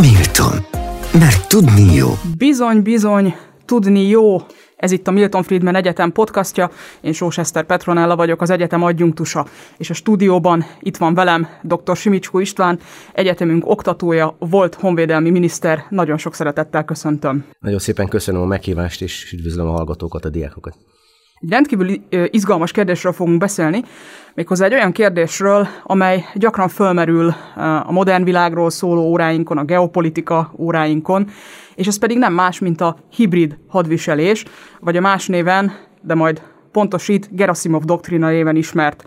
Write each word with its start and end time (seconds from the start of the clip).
Milton. 0.00 0.66
Mert 1.12 1.48
tudni 1.48 1.94
jó. 1.94 2.08
Bizony, 2.38 2.82
bizony, 2.82 3.34
tudni 3.64 4.08
jó. 4.08 4.36
Ez 4.76 4.90
itt 4.90 5.06
a 5.06 5.10
Milton 5.10 5.42
Friedman 5.42 5.74
Egyetem 5.74 6.12
podcastja. 6.12 6.70
Én 7.00 7.12
Sós 7.12 7.38
Eszter 7.38 7.64
Petronella 7.64 8.16
vagyok, 8.16 8.40
az 8.40 8.50
egyetem 8.50 8.82
adjunktusa. 8.82 9.46
És 9.76 9.90
a 9.90 9.94
stúdióban 9.94 10.64
itt 10.80 10.96
van 10.96 11.14
velem 11.14 11.48
dr. 11.62 11.96
Simicskó 11.96 12.38
István, 12.38 12.78
egyetemünk 13.12 13.66
oktatója, 13.66 14.36
volt 14.38 14.74
honvédelmi 14.74 15.30
miniszter. 15.30 15.84
Nagyon 15.88 16.18
sok 16.18 16.34
szeretettel 16.34 16.84
köszöntöm. 16.84 17.44
Nagyon 17.60 17.78
szépen 17.78 18.08
köszönöm 18.08 18.40
a 18.40 18.46
meghívást, 18.46 19.02
és 19.02 19.32
üdvözlöm 19.32 19.66
a 19.66 19.72
hallgatókat, 19.72 20.24
a 20.24 20.28
diákokat. 20.28 20.76
Egy 21.40 21.50
rendkívül 21.50 21.88
izgalmas 22.30 22.72
kérdésről 22.72 23.12
fogunk 23.12 23.38
beszélni, 23.38 23.82
méghozzá 24.34 24.64
egy 24.64 24.72
olyan 24.72 24.92
kérdésről, 24.92 25.68
amely 25.82 26.24
gyakran 26.34 26.68
fölmerül 26.68 27.34
a 27.84 27.92
modern 27.92 28.24
világról 28.24 28.70
szóló 28.70 29.02
óráinkon, 29.02 29.58
a 29.58 29.64
geopolitika 29.64 30.52
óráinkon, 30.58 31.28
és 31.74 31.86
ez 31.86 31.98
pedig 31.98 32.18
nem 32.18 32.32
más, 32.32 32.58
mint 32.58 32.80
a 32.80 32.96
hibrid 33.10 33.58
hadviselés, 33.68 34.44
vagy 34.80 34.96
a 34.96 35.00
más 35.00 35.26
néven, 35.26 35.72
de 36.02 36.14
majd 36.14 36.42
pontosít, 36.72 37.28
Gerasimov 37.34 37.82
doktrina 37.82 38.28
néven 38.28 38.56
ismert 38.56 39.04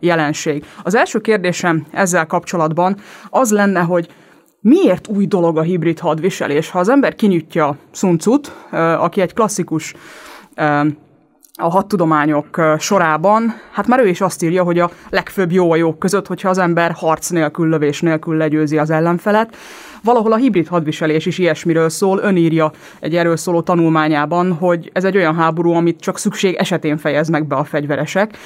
jelenség. 0.00 0.64
Az 0.82 0.94
első 0.94 1.20
kérdésem 1.20 1.86
ezzel 1.90 2.26
kapcsolatban 2.26 2.96
az 3.30 3.50
lenne, 3.50 3.80
hogy 3.80 4.08
miért 4.60 5.08
új 5.08 5.26
dolog 5.26 5.58
a 5.58 5.62
hibrid 5.62 5.98
hadviselés? 5.98 6.70
Ha 6.70 6.78
az 6.78 6.88
ember 6.88 7.14
kinyitja 7.14 7.76
Sun 7.92 8.18
aki 8.98 9.20
egy 9.20 9.34
klasszikus 9.34 9.94
a 11.60 11.68
hadtudományok 11.68 12.76
sorában, 12.78 13.54
hát 13.72 13.86
már 13.86 14.00
ő 14.00 14.08
is 14.08 14.20
azt 14.20 14.42
írja, 14.42 14.62
hogy 14.62 14.78
a 14.78 14.90
legfőbb 15.10 15.52
jó 15.52 15.70
a 15.72 15.76
jók 15.76 15.98
között, 15.98 16.26
hogyha 16.26 16.48
az 16.48 16.58
ember 16.58 16.92
harc 16.92 17.28
nélkül, 17.28 17.68
lövés 17.68 18.00
nélkül 18.00 18.36
legyőzi 18.36 18.78
az 18.78 18.90
ellenfelet. 18.90 19.56
Valahol 20.02 20.32
a 20.32 20.36
hibrid 20.36 20.68
hadviselés 20.68 21.26
is 21.26 21.38
ilyesmiről 21.38 21.88
szól. 21.88 22.18
Ön 22.18 22.36
írja 22.36 22.72
egy 23.00 23.16
erről 23.16 23.36
szóló 23.36 23.60
tanulmányában, 23.60 24.52
hogy 24.52 24.90
ez 24.92 25.04
egy 25.04 25.16
olyan 25.16 25.34
háború, 25.34 25.72
amit 25.72 26.00
csak 26.00 26.18
szükség 26.18 26.54
esetén 26.54 26.96
fejeznek 26.96 27.46
be 27.46 27.54
a 27.54 27.64
fegyveresek. 27.64 28.36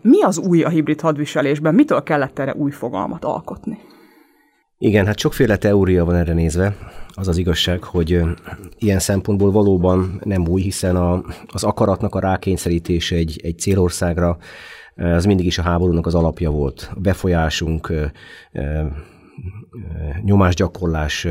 Mi 0.00 0.22
az 0.22 0.38
új 0.38 0.62
a 0.62 0.68
hibrid 0.68 1.00
hadviselésben? 1.00 1.74
Mitől 1.74 2.02
kellett 2.02 2.38
erre 2.38 2.54
új 2.54 2.70
fogalmat 2.70 3.24
alkotni? 3.24 3.78
Igen, 4.82 5.06
hát 5.06 5.18
sokféle 5.18 5.56
teória 5.56 6.04
van 6.04 6.14
erre 6.14 6.32
nézve. 6.32 6.76
Az 7.08 7.28
az 7.28 7.36
igazság, 7.36 7.82
hogy 7.82 8.20
ilyen 8.78 8.98
szempontból 8.98 9.50
valóban 9.50 10.20
nem 10.24 10.48
új, 10.48 10.62
hiszen 10.62 10.96
a, 10.96 11.22
az 11.46 11.64
akaratnak 11.64 12.14
a 12.14 12.20
rákényszerítése 12.20 13.16
egy, 13.16 13.40
egy 13.42 13.58
célországra, 13.58 14.38
az 14.96 15.24
mindig 15.24 15.46
is 15.46 15.58
a 15.58 15.62
háborúnak 15.62 16.06
az 16.06 16.14
alapja 16.14 16.50
volt. 16.50 16.90
A 16.94 17.00
befolyásunk, 17.00 17.92
nyomásgyakorlás 20.24 21.26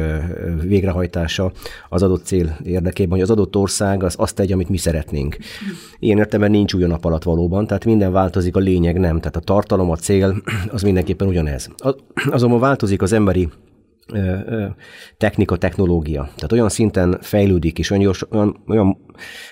végrehajtása 0.62 1.52
az 1.90 2.04
adott 2.04 2.26
cél 2.26 2.58
érdekében, 2.64 3.12
hogy 3.12 3.22
az 3.22 3.30
adott 3.30 3.56
ország 3.56 4.04
az 4.04 4.16
azt 4.18 4.36
tegye, 4.36 4.54
amit 4.54 4.70
mi 4.70 4.78
szeretnénk. 4.78 5.38
Ilyen 6.00 6.18
értelemben 6.18 6.52
nincs 6.52 6.74
új 6.74 6.84
nap 6.84 7.06
alatt 7.06 7.24
valóban, 7.24 7.68
tehát 7.68 7.86
minden 7.86 8.12
változik, 8.12 8.56
a 8.56 8.60
lényeg 8.60 9.00
nem. 9.00 9.20
Tehát 9.20 9.36
a 9.36 9.40
tartalom, 9.40 9.90
a 9.90 9.96
cél 9.96 10.42
az 10.72 10.82
mindenképpen 10.82 11.28
ugyanez. 11.28 11.70
Azonban 12.30 12.60
változik 12.60 13.02
az 13.02 13.14
emberi 13.14 13.50
technika, 15.18 15.58
technológia. 15.58 16.22
Tehát 16.22 16.52
olyan 16.52 16.70
szinten 16.70 17.18
fejlődik, 17.22 17.80
és 17.80 17.90
olyan, 17.90 18.04
gyors, 18.04 18.26
olyan, 18.32 18.64
olyan 18.68 18.98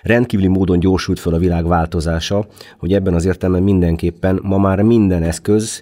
rendkívüli 0.02 0.48
módon 0.48 0.80
gyorsult 0.80 1.20
fel 1.20 1.34
a 1.34 1.38
világ 1.38 1.68
változása, 1.68 2.48
hogy 2.78 2.94
ebben 2.94 3.14
az 3.14 3.26
értelemben 3.26 3.64
mindenképpen 3.64 4.40
ma 4.44 4.58
már 4.58 4.82
minden 4.82 5.24
eszköz 5.24 5.82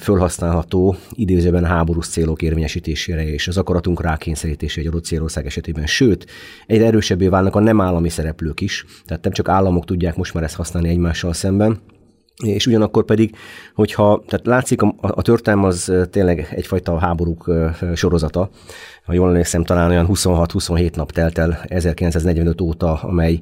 fölhasználható 0.00 0.96
idézőben 1.10 1.64
háborús 1.64 2.06
célok 2.06 2.42
érvényesítésére 2.42 3.24
és 3.24 3.48
az 3.48 3.58
akaratunk 3.58 4.02
rákényszerítése 4.02 4.80
egy 4.80 4.86
adott 4.86 5.04
célország 5.04 5.46
esetében. 5.46 5.86
Sőt, 5.86 6.26
egyre 6.66 6.86
erősebbé 6.86 7.28
válnak 7.28 7.56
a 7.56 7.60
nem 7.60 7.80
állami 7.80 8.08
szereplők 8.08 8.60
is, 8.60 8.84
tehát 9.04 9.24
nem 9.24 9.32
csak 9.32 9.48
államok 9.48 9.84
tudják 9.84 10.16
most 10.16 10.34
már 10.34 10.42
ezt 10.42 10.56
használni 10.56 10.88
egymással 10.88 11.32
szemben, 11.32 11.80
és 12.42 12.66
ugyanakkor 12.66 13.04
pedig, 13.04 13.34
hogyha, 13.74 14.22
tehát 14.26 14.46
látszik, 14.46 14.82
a, 14.82 14.94
a 15.00 15.22
történelem 15.22 15.64
az 15.64 15.92
tényleg 16.10 16.48
egyfajta 16.50 16.98
háborúk 16.98 17.50
sorozata. 17.94 18.50
Ha 19.04 19.12
jól 19.12 19.28
emlékszem, 19.28 19.64
talán 19.64 19.90
olyan 19.90 20.08
26-27 20.12 20.94
nap 20.94 21.12
telt 21.12 21.38
el 21.38 21.58
1945 21.68 22.60
óta, 22.60 22.98
amely 23.02 23.40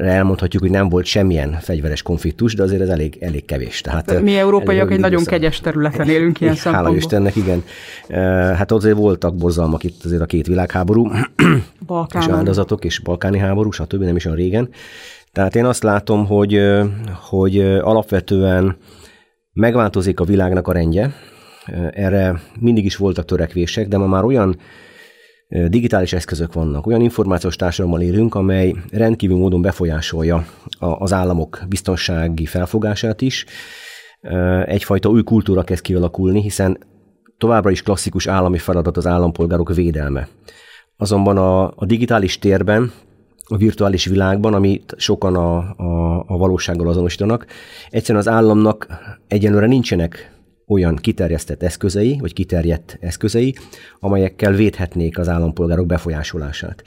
elmondhatjuk, 0.00 0.62
hogy 0.62 0.70
nem 0.70 0.88
volt 0.88 1.04
semmilyen 1.04 1.58
fegyveres 1.60 2.02
konfliktus, 2.02 2.54
de 2.54 2.62
azért 2.62 2.80
ez 2.80 2.88
elég, 2.88 3.16
elég 3.20 3.44
kevés. 3.44 3.80
Tehát, 3.80 4.20
Mi 4.22 4.36
európaiak 4.36 4.90
egy 4.90 5.00
nagyon 5.00 5.24
kegyes 5.24 5.60
területen 5.60 6.08
élünk 6.08 6.40
ilyen 6.40 6.54
szempontból. 6.64 6.84
Hála 6.84 6.96
Istennek, 6.96 7.36
igen. 7.36 7.62
Hát 8.56 8.72
azért 8.72 8.96
voltak 8.96 9.36
borzalmak 9.36 9.84
itt 9.84 10.04
azért 10.04 10.22
a 10.22 10.26
két 10.26 10.46
világháború, 10.46 11.10
Balkán. 11.86 12.22
és 12.26 12.28
áldozatok, 12.28 12.84
és 12.84 12.98
balkáni 12.98 13.38
háború, 13.38 13.70
stb. 13.70 14.02
nem 14.02 14.16
is 14.16 14.24
olyan 14.24 14.36
régen. 14.36 14.68
Tehát 15.34 15.56
én 15.56 15.64
azt 15.64 15.82
látom, 15.82 16.26
hogy, 16.26 16.60
hogy 17.28 17.60
alapvetően 17.60 18.76
megváltozik 19.52 20.20
a 20.20 20.24
világnak 20.24 20.68
a 20.68 20.72
rendje, 20.72 21.12
erre 21.90 22.40
mindig 22.60 22.84
is 22.84 22.96
voltak 22.96 23.24
törekvések, 23.24 23.88
de 23.88 23.96
ma 23.98 24.06
már 24.06 24.24
olyan 24.24 24.56
digitális 25.48 26.12
eszközök 26.12 26.52
vannak, 26.52 26.86
olyan 26.86 27.00
információs 27.00 27.56
társadalommal 27.56 28.06
élünk, 28.06 28.34
amely 28.34 28.74
rendkívül 28.90 29.36
módon 29.36 29.62
befolyásolja 29.62 30.46
az 30.78 31.12
államok 31.12 31.62
biztonsági 31.68 32.46
felfogását 32.46 33.20
is. 33.20 33.46
Egyfajta 34.64 35.08
új 35.08 35.22
kultúra 35.22 35.62
kezd 35.62 35.82
kialakulni, 35.82 36.42
hiszen 36.42 36.78
továbbra 37.38 37.70
is 37.70 37.82
klasszikus 37.82 38.26
állami 38.26 38.58
feladat 38.58 38.96
az 38.96 39.06
állampolgárok 39.06 39.74
védelme. 39.74 40.28
Azonban 40.96 41.36
a, 41.36 41.64
a 41.64 41.84
digitális 41.86 42.38
térben 42.38 42.92
a 43.44 43.56
virtuális 43.56 44.04
világban, 44.04 44.54
amit 44.54 44.94
sokan 44.96 45.36
a, 45.36 45.56
a, 45.76 46.24
a 46.26 46.36
valósággal 46.36 46.88
azonosítanak. 46.88 47.46
Egyszerűen 47.90 48.24
az 48.26 48.32
államnak 48.32 48.86
egyenlőre 49.28 49.66
nincsenek 49.66 50.32
olyan 50.66 50.96
kiterjesztett 50.96 51.62
eszközei, 51.62 52.18
vagy 52.20 52.32
kiterjedt 52.32 52.98
eszközei, 53.00 53.54
amelyekkel 54.00 54.52
védhetnék 54.52 55.18
az 55.18 55.28
állampolgárok 55.28 55.86
befolyásolását, 55.86 56.82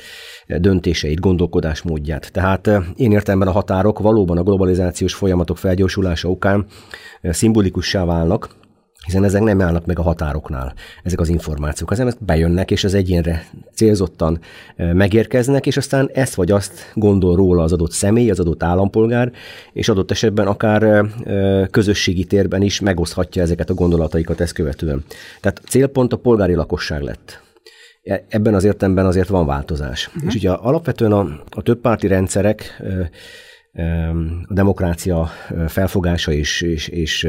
döntéseit, 0.47 1.19
gondolkodásmódját. 1.19 2.31
Tehát 2.31 2.67
eh, 2.67 2.83
én 2.95 3.11
értelemben 3.11 3.47
a 3.47 3.51
határok 3.51 3.99
valóban 3.99 4.37
a 4.37 4.43
globalizációs 4.43 5.13
folyamatok 5.13 5.57
felgyorsulása 5.57 6.29
okán 6.29 6.65
eh, 7.21 7.33
szimbolikussá 7.33 8.05
válnak, 8.05 8.55
hiszen 9.07 9.23
ezek 9.23 9.41
nem 9.41 9.61
állnak 9.61 9.85
meg 9.85 9.99
a 9.99 10.01
határoknál, 10.01 10.73
ezek 11.03 11.19
az 11.19 11.29
információk. 11.29 11.91
Az 11.91 11.99
ezek 11.99 12.17
bejönnek, 12.19 12.71
és 12.71 12.83
az 12.83 12.93
egyénre 12.93 13.45
célzottan 13.73 14.39
megérkeznek, 14.75 15.65
és 15.65 15.77
aztán 15.77 16.09
ezt 16.13 16.35
vagy 16.35 16.51
azt 16.51 16.91
gondol 16.93 17.35
róla 17.35 17.63
az 17.63 17.73
adott 17.73 17.91
személy, 17.91 18.29
az 18.29 18.39
adott 18.39 18.63
állampolgár, 18.63 19.31
és 19.73 19.89
adott 19.89 20.11
esetben 20.11 20.47
akár 20.47 21.05
közösségi 21.71 22.23
térben 22.23 22.61
is 22.61 22.79
megoszthatja 22.79 23.41
ezeket 23.41 23.69
a 23.69 23.73
gondolataikat 23.73 24.39
ezt 24.39 24.53
követően. 24.53 25.03
Tehát 25.41 25.61
célpont 25.67 26.13
a 26.13 26.17
polgári 26.17 26.53
lakosság 26.53 27.01
lett 27.01 27.41
e, 28.03 28.23
ebben 28.29 28.53
az 28.53 28.63
értelemben 28.63 29.05
azért 29.05 29.27
van 29.27 29.45
változás. 29.45 30.07
Uh-huh. 30.07 30.23
És 30.27 30.35
ugye 30.35 30.49
alapvetően 30.49 31.11
a, 31.11 31.27
a 31.49 31.61
többpárti 31.61 32.07
rendszerek 32.07 32.81
a 34.47 34.53
demokrácia 34.53 35.29
felfogása 35.67 36.31
és, 36.31 36.61
és, 36.61 36.87
és 36.87 37.27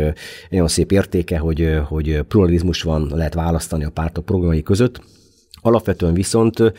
nagyon 0.51 0.69
szép 0.69 0.93
értéke, 0.93 1.39
hogy, 1.39 1.81
hogy 1.89 2.23
pluralizmus 2.29 2.83
van, 2.83 3.11
lehet 3.15 3.35
választani 3.35 3.85
a 3.85 3.91
pártok 3.91 4.25
programjai 4.25 4.63
között. 4.63 5.01
Alapvetően 5.61 6.15
viszont 6.15 6.73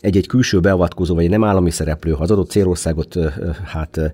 egy-egy 0.00 0.26
külső 0.26 0.60
beavatkozó, 0.60 1.14
vagy 1.14 1.24
egy 1.24 1.30
nem 1.30 1.44
állami 1.44 1.70
szereplő, 1.70 2.12
ha 2.12 2.22
az 2.22 2.30
adott 2.30 2.50
célországot 2.50 3.18
hát 3.64 4.12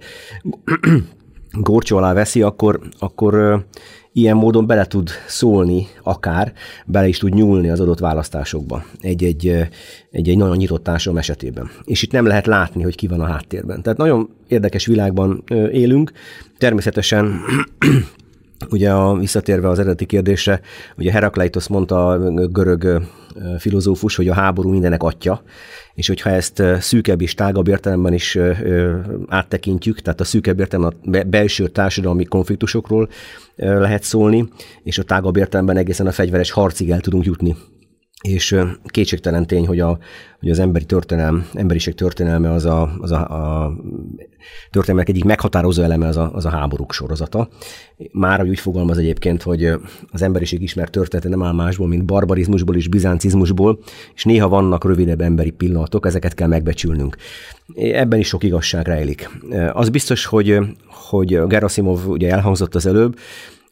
górcsó 1.61 1.97
alá 1.97 2.13
veszi, 2.13 2.43
akkor, 2.43 2.81
akkor 2.99 3.65
ilyen 4.13 4.37
módon 4.37 4.67
bele 4.67 4.85
tud 4.85 5.11
szólni, 5.27 5.87
akár 6.03 6.53
bele 6.87 7.09
is 7.09 7.19
tud 7.19 7.35
nyúlni 7.35 7.69
az 7.69 7.81
adott 7.81 7.99
választásokba 7.99 8.85
egy-egy, 9.01 9.69
egy-egy 10.11 10.37
nagyon 10.37 10.57
nyitott 10.57 10.83
társadalom 10.83 11.19
esetében. 11.19 11.71
És 11.85 12.03
itt 12.03 12.13
nem 12.13 12.27
lehet 12.27 12.47
látni, 12.47 12.83
hogy 12.83 12.95
ki 12.95 13.07
van 13.07 13.21
a 13.21 13.27
háttérben. 13.27 13.83
Tehát 13.83 13.99
nagyon 13.99 14.29
érdekes 14.49 14.87
világban 14.87 15.45
élünk. 15.73 16.13
Természetesen 16.59 17.41
Ugye 18.71 18.93
a, 18.93 19.17
visszatérve 19.17 19.69
az 19.69 19.79
eredeti 19.79 20.07
kérdésre, 20.07 20.61
ugye 20.97 21.13
Herakleitos 21.13 21.69
mondta 21.69 22.09
a 22.09 22.19
görög 22.47 23.03
filozófus, 23.59 24.17
hogy 24.17 24.29
a 24.29 24.35
háború 24.35 24.71
mindenek 24.71 25.03
atya, 25.03 25.43
és 25.95 26.07
hogyha 26.07 26.31
ezt 26.31 26.63
szűkebb 26.81 27.21
és 27.21 27.35
tágabb 27.35 27.69
értelemben 27.69 28.13
is 28.13 28.39
áttekintjük, 29.29 30.01
tehát 30.01 30.21
a 30.21 30.25
szűkebb 30.25 30.61
értelemben 30.61 31.21
a 31.21 31.23
belső 31.25 31.69
társadalmi 31.69 32.25
konfliktusokról 32.25 33.09
lehet 33.57 34.03
szólni, 34.03 34.49
és 34.83 34.99
a 34.99 35.03
tágabb 35.03 35.37
értelemben 35.37 35.77
egészen 35.77 36.07
a 36.07 36.13
fegyveres 36.13 36.51
harcig 36.51 36.91
el 36.91 37.01
tudunk 37.01 37.25
jutni 37.25 37.57
és 38.23 38.61
kétségtelen 38.85 39.47
tény, 39.47 39.67
hogy, 39.67 39.81
a, 39.81 39.99
hogy 40.41 40.51
az 40.51 40.59
emberi 40.59 40.85
történelm, 40.85 41.49
emberiség 41.55 41.95
történelme 41.95 42.53
az 42.53 42.65
a, 42.65 42.93
az 43.01 43.13
a, 43.13 43.21
a 43.65 43.73
történelmek 44.71 45.09
egyik 45.09 45.25
meghatározó 45.25 45.83
eleme 45.83 46.07
az 46.07 46.17
a, 46.17 46.31
az 46.33 46.45
a 46.45 46.51
háborúk 46.51 46.93
sorozata. 46.93 47.49
Már 48.13 48.45
úgy 48.45 48.59
fogalmaz 48.59 48.99
egyébként, 48.99 49.43
hogy 49.43 49.71
az 50.11 50.23
emberiség 50.23 50.63
ismert 50.63 50.91
története 50.91 51.29
nem 51.29 51.43
áll 51.43 51.53
másból, 51.53 51.89
mint 51.89 52.05
barbarizmusból 52.05 52.77
és 52.77 52.89
bizáncizmusból, 52.89 53.79
és 54.15 54.25
néha 54.25 54.49
vannak 54.49 54.85
rövidebb 54.85 55.21
emberi 55.21 55.51
pillanatok, 55.51 56.07
ezeket 56.07 56.35
kell 56.35 56.49
megbecsülnünk. 56.49 57.17
Ebben 57.75 58.19
is 58.19 58.27
sok 58.29 58.45
igazság 58.45 58.87
rejlik. 58.87 59.31
Az 59.73 59.89
biztos, 59.89 60.25
hogy, 60.25 60.59
hogy 60.87 61.47
Gerasimov 61.47 62.09
ugye 62.09 62.31
elhangzott 62.31 62.75
az 62.75 62.87
előbb, 62.87 63.17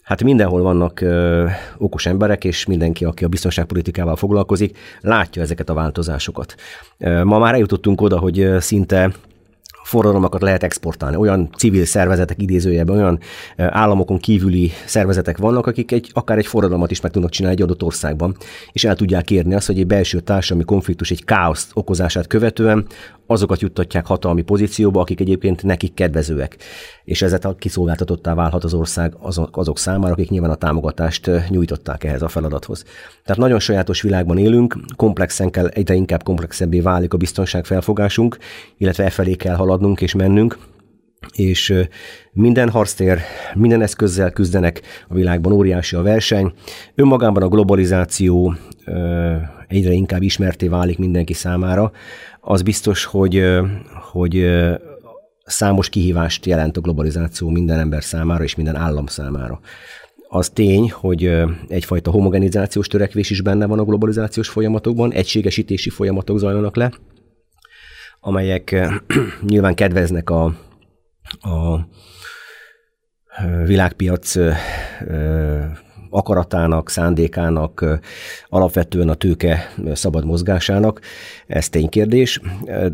Hát 0.06 0.22
mindenhol 0.22 0.62
vannak 0.62 1.00
ö, 1.00 1.46
okos 1.78 2.06
emberek, 2.06 2.44
és 2.44 2.66
mindenki, 2.66 3.04
aki 3.04 3.24
a 3.24 3.28
biztonságpolitikával 3.28 4.16
foglalkozik, 4.16 4.78
látja 5.00 5.42
ezeket 5.42 5.68
a 5.68 5.74
változásokat. 5.74 6.54
Ma 6.98 7.38
már 7.38 7.54
eljutottunk 7.54 8.00
oda, 8.00 8.18
hogy 8.18 8.54
szinte 8.58 9.12
forradalmakat 9.82 10.42
lehet 10.42 10.62
exportálni. 10.62 11.16
Olyan 11.16 11.48
civil 11.56 11.84
szervezetek 11.84 12.42
idézőjében, 12.42 12.96
olyan 12.96 13.18
államokon 13.56 14.18
kívüli 14.18 14.70
szervezetek 14.84 15.38
vannak, 15.38 15.66
akik 15.66 15.92
egy, 15.92 16.10
akár 16.12 16.38
egy 16.38 16.46
forradalmat 16.46 16.90
is 16.90 17.00
meg 17.00 17.12
tudnak 17.12 17.30
csinálni 17.30 17.56
egy 17.56 17.62
adott 17.62 17.82
országban, 17.82 18.36
és 18.72 18.84
el 18.84 18.96
tudják 18.96 19.30
érni 19.30 19.54
azt, 19.54 19.66
hogy 19.66 19.78
egy 19.78 19.86
belső 19.86 20.20
társadalmi 20.20 20.64
konfliktus 20.64 21.10
egy 21.10 21.24
káoszt 21.24 21.70
okozását 21.74 22.26
követően 22.26 22.86
azokat 23.26 23.60
juttatják 23.60 24.06
hatalmi 24.06 24.42
pozícióba, 24.42 25.00
akik 25.00 25.20
egyébként 25.20 25.62
nekik 25.62 25.94
kedvezőek. 25.94 26.56
És 27.04 27.22
ezzel 27.22 27.56
kiszolgáltatottá 27.58 28.34
válhat 28.34 28.64
az 28.64 28.74
ország 28.74 29.14
azok, 29.52 29.78
számára, 29.78 30.12
akik 30.12 30.30
nyilván 30.30 30.50
a 30.50 30.54
támogatást 30.54 31.30
nyújtották 31.48 32.04
ehhez 32.04 32.22
a 32.22 32.28
feladathoz. 32.28 32.84
Tehát 33.24 33.40
nagyon 33.40 33.58
sajátos 33.58 34.02
világban 34.02 34.38
élünk, 34.38 34.76
komplexen 34.96 35.50
kell, 35.50 35.66
egyre 35.66 35.94
inkább 35.94 36.22
komplexebbé 36.22 36.80
válik 36.80 37.14
a 37.14 37.16
biztonságfelfogásunk, 37.16 38.38
illetve 38.78 39.04
e 39.04 39.10
felé 39.10 39.34
kell 39.34 39.54
haladnunk 39.54 40.00
és 40.00 40.14
mennünk, 40.14 40.58
és 41.32 41.74
minden 42.32 42.70
harctér, 42.70 43.18
minden 43.54 43.82
eszközzel 43.82 44.30
küzdenek 44.30 44.82
a 45.08 45.14
világban, 45.14 45.52
óriási 45.52 45.96
a 45.96 46.02
verseny. 46.02 46.52
Önmagában 46.94 47.42
a 47.42 47.48
globalizáció 47.48 48.54
egyre 49.68 49.92
inkább 49.92 50.22
ismerté 50.22 50.68
válik 50.68 50.98
mindenki 50.98 51.32
számára 51.32 51.92
az 52.48 52.62
biztos, 52.62 53.04
hogy, 53.04 53.44
hogy 54.12 54.46
számos 55.44 55.88
kihívást 55.88 56.46
jelent 56.46 56.76
a 56.76 56.80
globalizáció 56.80 57.48
minden 57.48 57.78
ember 57.78 58.04
számára 58.04 58.44
és 58.44 58.54
minden 58.54 58.76
állam 58.76 59.06
számára. 59.06 59.60
Az 60.28 60.48
tény, 60.48 60.90
hogy 60.90 61.42
egyfajta 61.68 62.10
homogenizációs 62.10 62.86
törekvés 62.86 63.30
is 63.30 63.40
benne 63.40 63.66
van 63.66 63.78
a 63.78 63.84
globalizációs 63.84 64.48
folyamatokban, 64.48 65.12
egységesítési 65.12 65.90
folyamatok 65.90 66.38
zajlanak 66.38 66.76
le, 66.76 66.92
amelyek 68.20 68.88
nyilván 69.50 69.74
kedveznek 69.74 70.30
a, 70.30 70.44
a 71.40 71.88
világpiac 73.64 74.34
akaratának, 76.16 76.90
szándékának, 76.90 78.00
alapvetően 78.48 79.08
a 79.08 79.14
tőke 79.14 79.72
szabad 79.92 80.24
mozgásának. 80.24 81.00
Ez 81.46 81.68
ténykérdés, 81.68 82.40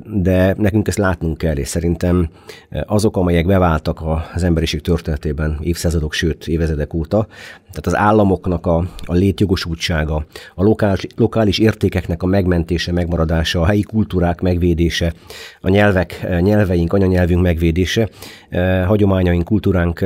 de 0.05 0.55
nekünk 0.59 0.89
ezt 0.89 0.99
látnunk 0.99 1.39
kell, 1.39 1.57
és 1.57 1.69
szerintem 1.69 2.29
azok, 2.87 3.17
amelyek 3.17 3.47
beváltak 3.47 4.03
az 4.35 4.43
emberiség 4.43 4.81
történetében 4.81 5.59
évszázadok, 5.61 6.13
sőt 6.13 6.49
évezredek 6.49 6.95
óta, 6.95 7.27
tehát 7.73 7.87
az 7.87 7.97
államoknak 7.97 8.67
a, 8.67 8.77
a 9.05 9.13
létjogosultsága, 9.15 10.27
a 10.55 10.63
lokális, 10.63 11.07
lokális 11.17 11.59
értékeknek 11.59 12.23
a 12.23 12.27
megmentése, 12.27 12.93
megmaradása, 12.93 13.61
a 13.61 13.67
helyi 13.67 13.83
kultúrák 13.83 14.41
megvédése, 14.41 15.13
a 15.61 15.69
nyelvek, 15.69 16.27
nyelveink, 16.41 16.93
anyanyelvünk 16.93 17.43
megvédése, 17.43 18.09
hagyományaink, 18.87 19.45
kultúránk, 19.45 19.99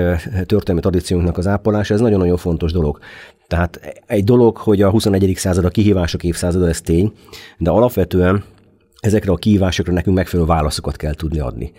történelmi 0.46 0.80
tradíciónknak 0.80 1.38
az 1.38 1.46
ápolása, 1.46 1.94
ez 1.94 2.00
nagyon-nagyon 2.00 2.36
fontos 2.36 2.72
dolog. 2.72 2.98
Tehát 3.46 4.02
egy 4.06 4.24
dolog, 4.24 4.56
hogy 4.56 4.82
a 4.82 4.90
21. 4.90 5.32
század 5.36 5.64
a 5.64 5.68
kihívások 5.68 6.24
évszázada, 6.24 6.68
ez 6.68 6.80
tény, 6.80 7.12
de 7.58 7.70
alapvetően 7.70 8.44
ezekre 9.00 9.32
a 9.32 9.36
kihívásokra 9.36 9.92
nekünk 9.92 10.16
megfelelő 10.16 10.48
válaszokat 10.48 10.96
kell 10.96 11.14
tudni 11.14 11.38
adni 11.38 11.72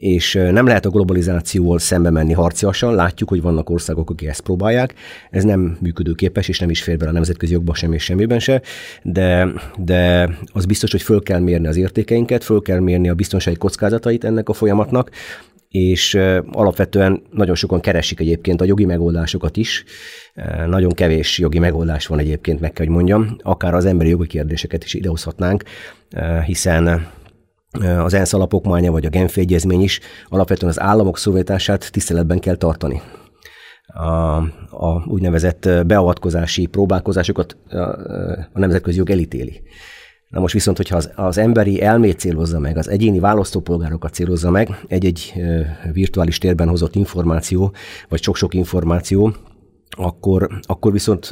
és 0.00 0.34
nem 0.50 0.66
lehet 0.66 0.86
a 0.86 0.90
globalizációval 0.90 1.78
szembe 1.78 2.10
menni 2.10 2.32
harciasan, 2.32 2.94
látjuk, 2.94 3.28
hogy 3.28 3.42
vannak 3.42 3.70
országok, 3.70 4.10
akik 4.10 4.28
ezt 4.28 4.40
próbálják, 4.40 4.94
ez 5.30 5.44
nem 5.44 5.76
működőképes, 5.80 6.48
és 6.48 6.58
nem 6.58 6.70
is 6.70 6.82
fér 6.82 6.96
bele 6.96 7.10
a 7.10 7.12
nemzetközi 7.12 7.52
jogba 7.52 7.74
sem 7.74 7.92
és 7.92 8.02
semmiben 8.02 8.38
se, 8.38 8.62
de, 9.02 9.48
de 9.78 10.30
az 10.52 10.64
biztos, 10.66 10.90
hogy 10.90 11.02
föl 11.02 11.22
kell 11.22 11.40
mérni 11.40 11.66
az 11.66 11.76
értékeinket, 11.76 12.44
föl 12.44 12.62
kell 12.62 12.78
mérni 12.78 13.08
a 13.08 13.14
biztonsági 13.14 13.56
kockázatait 13.56 14.24
ennek 14.24 14.48
a 14.48 14.52
folyamatnak, 14.52 15.10
és 15.68 16.18
alapvetően 16.52 17.22
nagyon 17.30 17.54
sokan 17.54 17.80
keresik 17.80 18.20
egyébként 18.20 18.60
a 18.60 18.64
jogi 18.64 18.84
megoldásokat 18.84 19.56
is. 19.56 19.84
Nagyon 20.66 20.92
kevés 20.92 21.38
jogi 21.38 21.58
megoldás 21.58 22.06
van 22.06 22.18
egyébként, 22.18 22.60
meg 22.60 22.72
kell, 22.72 22.86
hogy 22.86 22.94
mondjam. 22.94 23.36
Akár 23.42 23.74
az 23.74 23.84
emberi 23.84 24.10
jogi 24.10 24.26
kérdéseket 24.26 24.84
is 24.84 24.94
idehozhatnánk, 24.94 25.62
hiszen 26.46 27.08
az 27.78 28.14
ENSZ 28.14 28.32
alapokmánya 28.32 28.90
vagy 28.90 29.06
a 29.06 29.10
Genfi 29.10 29.40
Egyezmény 29.40 29.82
is 29.82 30.00
alapvetően 30.28 30.70
az 30.70 30.80
államok 30.80 31.18
szuverenitását 31.18 31.92
tiszteletben 31.92 32.38
kell 32.38 32.56
tartani. 32.56 33.02
A, 33.86 34.36
a 34.70 35.04
úgynevezett 35.06 35.68
beavatkozási 35.86 36.66
próbálkozásokat 36.66 37.56
a, 37.68 37.76
a 38.52 38.58
nemzetközi 38.58 38.96
jog 38.96 39.10
elítéli. 39.10 39.62
Na 40.28 40.40
most 40.40 40.54
viszont, 40.54 40.76
hogyha 40.76 40.96
az, 40.96 41.10
az 41.14 41.38
emberi 41.38 41.82
elmét 41.82 42.18
célozza 42.18 42.58
meg, 42.58 42.76
az 42.76 42.88
egyéni 42.88 43.18
választópolgárokat 43.18 44.12
célozza 44.12 44.50
meg, 44.50 44.84
egy-egy 44.88 45.32
virtuális 45.92 46.38
térben 46.38 46.68
hozott 46.68 46.94
információ, 46.94 47.72
vagy 48.08 48.22
sok-sok 48.22 48.54
információ, 48.54 49.34
akkor, 49.96 50.48
akkor 50.62 50.92
viszont 50.92 51.30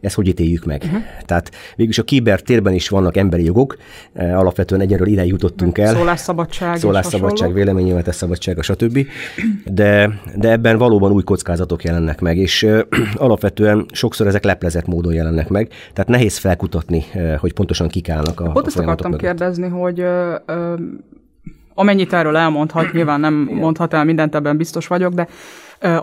ezt 0.00 0.14
hogy 0.14 0.26
ítéljük 0.26 0.64
meg? 0.64 0.82
Uh-huh. 0.84 1.00
Tehát 1.24 1.50
végülis 1.76 1.98
a 1.98 2.02
kibertérben 2.02 2.74
is 2.74 2.88
vannak 2.88 3.16
emberi 3.16 3.44
jogok, 3.44 3.76
alapvetően 4.14 4.80
egyről 4.80 5.06
ide 5.06 5.24
jutottunk 5.24 5.78
el. 5.78 5.94
Szólásszabadság. 5.94 6.76
Szólásszabadság, 6.76 7.52
véleménynyilvánítás 7.52 8.14
szabadsága, 8.14 8.62
stb. 8.62 9.06
De, 9.64 10.20
de 10.36 10.50
ebben 10.50 10.78
valóban 10.78 11.12
új 11.12 11.22
kockázatok 11.22 11.84
jelennek 11.84 12.20
meg, 12.20 12.36
és 12.36 12.66
alapvetően 13.14 13.86
sokszor 13.92 14.26
ezek 14.26 14.44
leplezett 14.44 14.86
módon 14.86 15.12
jelennek 15.12 15.48
meg, 15.48 15.68
tehát 15.92 16.10
nehéz 16.10 16.36
felkutatni, 16.36 17.04
hogy 17.38 17.52
pontosan 17.52 17.88
kik 17.88 18.08
állnak 18.08 18.40
a 18.40 18.50
Pont 18.50 18.66
ezt 18.66 18.78
akartam 18.78 19.10
mögött. 19.10 19.26
kérdezni, 19.26 19.68
hogy 19.68 20.00
ö, 20.00 20.34
ö, 20.46 20.74
amennyit 21.74 22.12
erről 22.12 22.36
elmondhat, 22.36 22.92
nyilván 22.92 23.20
nem 23.20 23.34
mondhat 23.34 23.94
el 23.94 24.04
mindent, 24.04 24.34
ebben 24.34 24.56
biztos 24.56 24.86
vagyok, 24.86 25.12
de 25.12 25.28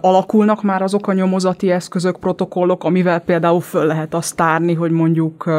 alakulnak 0.01 0.63
már 0.63 0.81
azok 0.81 1.07
a 1.07 1.13
nyomozati 1.13 1.71
eszközök, 1.71 2.17
protokollok, 2.19 2.83
amivel 2.83 3.19
például 3.19 3.61
föl 3.61 3.85
lehet 3.85 4.13
azt 4.13 4.35
tárni, 4.35 4.73
hogy 4.73 4.91
mondjuk 4.91 5.49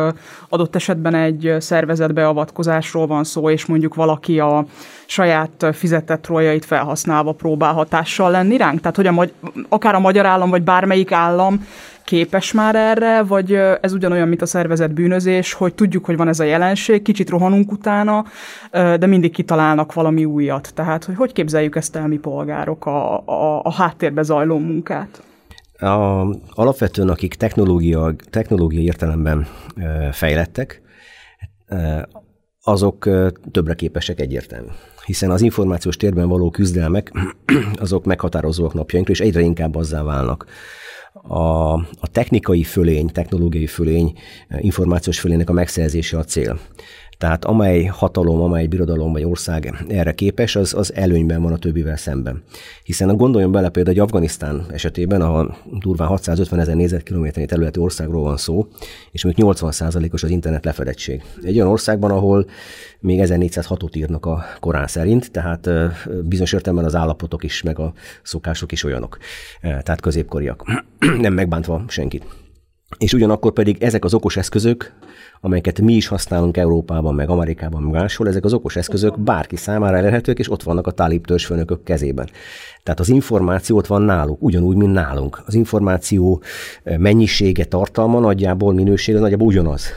adott 0.49 0.75
esetben 0.75 1.15
egy 1.15 1.55
szervezetbeavatkozásról 1.59 3.07
van 3.07 3.25
szó, 3.25 3.51
és 3.51 3.67
mondjuk 3.67 3.95
valaki 3.95 4.41
a 4.41 4.65
saját 5.07 5.67
fizetett 5.73 6.27
roljait 6.27 6.65
felhasználva 6.65 7.33
próbál 7.33 7.73
hatással 7.73 8.31
lenni 8.31 8.57
ránk? 8.57 8.81
Tehát, 8.81 8.97
hogy 8.97 9.07
a, 9.07 9.25
akár 9.69 9.95
a 9.95 10.01
magyar 10.01 10.27
állam, 10.27 10.51
vagy 10.51 10.63
bármelyik 10.63 11.13
állam 11.13 11.67
képes 12.09 12.53
már 12.53 12.75
erre, 12.75 13.23
vagy 13.23 13.53
ez 13.81 13.93
ugyanolyan, 13.93 14.29
mint 14.29 14.43
a 14.43 14.47
szervezet 14.47 14.95
bűnözés, 14.95 15.53
hogy 15.53 15.75
tudjuk, 15.75 16.05
hogy 16.05 16.17
van 16.17 16.29
ez 16.29 16.41
a 16.41 16.45
jelenség, 16.45 17.03
kicsit 17.03 17.31
rohanunk 17.31 17.73
utána, 17.73 18.25
de 18.71 19.07
mindig 19.07 19.33
kitalálnak 19.33 19.93
valami 19.93 20.25
újat. 20.25 20.75
Tehát, 20.75 21.05
hogy 21.05 21.15
hogy 21.15 21.33
képzeljük 21.33 21.77
ezt 21.77 21.97
el 21.97 22.09
mi 22.09 22.17
polgárok 22.17 22.87
a, 22.87 23.19
a, 23.27 23.61
a 23.63 23.73
háttérbe 23.73 24.23
zajló 24.23 24.59
munkát? 24.59 25.23
A, 25.79 26.27
alapvetően, 26.51 27.09
akik 27.09 27.35
technológia, 27.35 28.15
technológia 28.31 28.81
értelemben 28.81 29.47
fejlettek, 30.13 30.83
azok 32.63 33.09
többre 33.51 33.75
képesek 33.75 34.21
egyértelmű. 34.21 34.69
Hiszen 35.05 35.31
az 35.31 35.43
információs 35.43 35.97
térben 35.97 36.29
való 36.29 36.51
küzdelmek, 36.51 37.13
azok 37.85 38.05
meghatározóak 38.05 38.75
napjainkra, 38.75 39.13
és 39.13 39.21
egyre 39.21 39.41
inkább 39.41 39.75
azzá 39.75 40.03
válnak 40.03 40.47
a, 41.23 41.73
a 41.75 42.09
technikai 42.13 42.63
fölény, 42.63 43.07
technológiai 43.07 43.67
fölény, 43.67 44.13
információs 44.59 45.21
fölénynek 45.21 45.51
a 45.51 45.53
megszerzése 45.53 46.19
a 46.19 46.25
cél. 46.25 46.61
Tehát 47.19 47.45
amely 47.45 47.85
hatalom, 47.85 48.41
amely 48.41 48.67
birodalom 48.67 49.13
vagy 49.13 49.25
ország 49.25 49.85
erre 49.89 50.13
képes, 50.13 50.57
az, 50.57 50.75
az 50.75 50.95
előnyben 50.95 51.43
van 51.43 51.53
a 51.53 51.59
többivel 51.59 51.97
szemben. 51.97 52.43
Hiszen 52.83 53.17
gondoljon 53.17 53.53
bele 53.53 53.69
például 53.69 53.97
egy 53.97 54.03
Afganisztán 54.03 54.67
esetében, 54.73 55.21
ahol 55.21 55.57
durván 55.81 56.09
650 56.09 56.61
ezer 56.61 56.75
négyzetkilométernyi 56.75 57.47
területi 57.47 57.79
országról 57.79 58.23
van 58.23 58.37
szó, 58.37 58.67
és 59.11 59.25
még 59.25 59.35
80%-os 59.39 60.23
az 60.23 60.31
internet 60.31 60.65
lefedettség. 60.65 61.23
Egy 61.43 61.57
olyan 61.57 61.69
országban, 61.69 62.11
ahol 62.11 62.47
még 63.01 63.21
1406-ot 63.23 63.97
írnak 63.97 64.27
a 64.27 64.45
Korán 64.61 64.87
szerint, 64.87 65.31
tehát 65.31 65.71
bizonyos 66.25 66.53
értelemben 66.53 66.87
az 66.87 66.95
állapotok 66.95 67.45
is, 67.45 67.63
meg 67.63 67.79
a 67.79 67.93
szokások 68.23 68.73
is 68.73 68.85
olyanok, 68.85 69.19
tehát 69.61 70.01
középkoriak. 70.01 70.85
Nem 71.19 71.33
megbántva 71.33 71.85
senkit. 71.89 72.25
És 72.99 73.13
ugyanakkor 73.13 73.53
pedig 73.53 73.83
ezek 73.83 74.05
az 74.05 74.15
okos 74.15 74.37
eszközök 74.37 74.95
amelyeket 75.41 75.81
mi 75.81 75.93
is 75.93 76.07
használunk 76.07 76.57
Európában, 76.57 77.15
meg 77.15 77.29
Amerikában, 77.29 77.83
meg 77.83 78.01
máshol, 78.01 78.29
ezek 78.29 78.45
az 78.45 78.53
okos 78.53 78.77
eszközök 78.77 79.19
bárki 79.19 79.57
számára 79.57 79.97
elérhetők, 79.97 80.39
és 80.39 80.51
ott 80.51 80.63
vannak 80.63 80.87
a 80.87 80.91
tálib 80.91 81.27
törzsfőnökök 81.27 81.83
kezében. 81.83 82.29
Tehát 82.83 83.01
az 83.01 83.09
információ 83.09 83.77
ott 83.77 83.87
van 83.87 84.03
náluk, 84.03 84.43
ugyanúgy, 84.43 84.77
mint 84.77 84.93
nálunk. 84.93 85.43
Az 85.47 85.55
információ 85.55 86.43
mennyisége, 86.85 87.65
tartalma 87.65 88.21
nagyjából, 88.21 88.75
minősége 88.75 89.19
nagyjából 89.19 89.47
ugyanaz. 89.47 89.93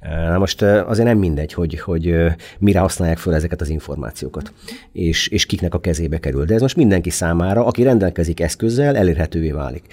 Na 0.00 0.38
most 0.38 0.62
azért 0.62 1.06
nem 1.06 1.18
mindegy, 1.18 1.52
hogy, 1.52 1.80
hogy 1.80 2.14
mire 2.58 2.78
használják 2.78 3.18
föl 3.18 3.34
ezeket 3.34 3.60
az 3.60 3.68
információkat, 3.68 4.52
és, 4.92 5.28
és 5.28 5.46
kiknek 5.46 5.74
a 5.74 5.80
kezébe 5.80 6.18
kerül. 6.18 6.44
De 6.44 6.54
ez 6.54 6.60
most 6.60 6.76
mindenki 6.76 7.10
számára, 7.10 7.64
aki 7.64 7.82
rendelkezik 7.82 8.40
eszközzel, 8.40 8.96
elérhetővé 8.96 9.50
válik, 9.50 9.84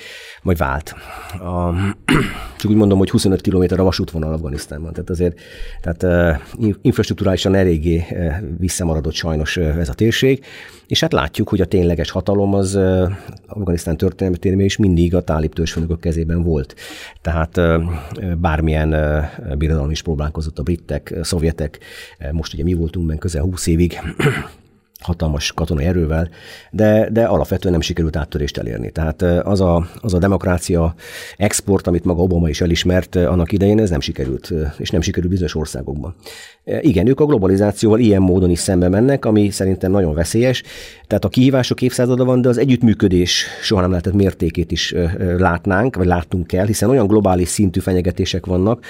vagy 0.41 0.57
vált. 0.57 0.95
A, 1.31 1.73
csak 2.59 2.71
úgy 2.71 2.77
mondom, 2.77 2.97
hogy 2.97 3.09
25 3.09 3.41
km 3.41 3.79
a 3.79 3.83
vasútvonal 3.83 4.33
Afganisztánban, 4.33 4.93
tehát 4.93 5.09
azért 5.09 5.39
tehát, 5.81 6.39
infrastruktúrálisan 6.81 7.55
eléggé 7.55 8.05
visszamaradott 8.57 9.13
sajnos 9.13 9.57
ez 9.57 9.89
a 9.89 9.93
térség, 9.93 10.45
és 10.87 10.99
hát 10.99 11.13
látjuk, 11.13 11.49
hogy 11.49 11.61
a 11.61 11.65
tényleges 11.65 12.11
hatalom 12.11 12.53
az 12.53 12.79
Afganisztán 13.47 13.97
történelmében 13.97 14.65
is 14.65 14.77
mindig 14.77 15.15
a 15.15 15.21
tálib 15.21 15.53
törzsfőnökök 15.53 15.99
kezében 15.99 16.43
volt. 16.43 16.75
Tehát 17.21 17.61
bármilyen 18.37 18.95
birodalom 19.57 19.91
is 19.97 20.03
próbálkozott 20.03 20.59
a 20.59 20.63
britek, 20.63 21.13
a 21.19 21.23
szovjetek, 21.23 21.79
most 22.31 22.53
ugye 22.53 22.63
mi 22.63 22.73
voltunk 22.73 23.05
benne 23.05 23.19
közel 23.19 23.41
20 23.41 23.67
évig, 23.67 23.99
hatalmas 24.99 25.51
katonai 25.51 25.85
erővel, 25.85 26.29
de, 26.71 27.09
de 27.11 27.25
alapvetően 27.25 27.73
nem 27.73 27.81
sikerült 27.81 28.15
áttörést 28.15 28.57
elérni. 28.57 28.91
Tehát 28.91 29.21
az 29.21 29.61
a, 29.61 29.87
az 30.01 30.13
a 30.13 30.17
demokrácia 30.17 30.95
export, 31.37 31.87
amit 31.87 32.03
maga 32.03 32.21
Obama 32.21 32.49
is 32.49 32.61
elismert 32.61 33.15
annak 33.15 33.51
idején, 33.51 33.79
ez 33.79 33.89
nem 33.89 33.99
sikerült, 33.99 34.53
és 34.77 34.89
nem 34.89 35.01
sikerült 35.01 35.31
bizonyos 35.31 35.55
országokban. 35.55 36.15
Igen, 36.81 37.07
ők 37.07 37.19
a 37.19 37.25
globalizációval 37.25 37.99
ilyen 37.99 38.21
módon 38.21 38.49
is 38.49 38.59
szembe 38.59 38.89
mennek, 38.89 39.25
ami 39.25 39.49
szerintem 39.49 39.91
nagyon 39.91 40.13
veszélyes. 40.13 40.63
Tehát 41.07 41.25
a 41.25 41.29
kihívások 41.29 41.81
évszázada 41.81 42.25
van, 42.25 42.41
de 42.41 42.49
az 42.49 42.57
együttműködés 42.57 43.45
soha 43.61 43.81
nem 43.81 43.89
lehetett 43.89 44.13
mértékét 44.13 44.71
is 44.71 44.95
látnánk, 45.37 45.95
vagy 45.95 46.07
láttunk 46.07 46.47
kell, 46.47 46.65
hiszen 46.65 46.89
olyan 46.89 47.07
globális 47.07 47.47
szintű 47.47 47.79
fenyegetések 47.79 48.45
vannak, 48.45 48.85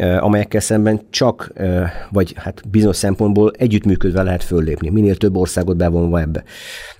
amelyekkel 0.00 0.60
szemben 0.60 1.00
csak, 1.10 1.52
vagy 2.10 2.32
hát 2.36 2.62
bizonyos 2.70 2.96
szempontból 2.96 3.52
együttműködve 3.56 4.22
lehet 4.22 4.44
föllépni, 4.44 4.88
minél 4.88 5.16
több 5.16 5.36
országot 5.36 5.76
bevonva 5.76 6.20
ebbe. 6.20 6.44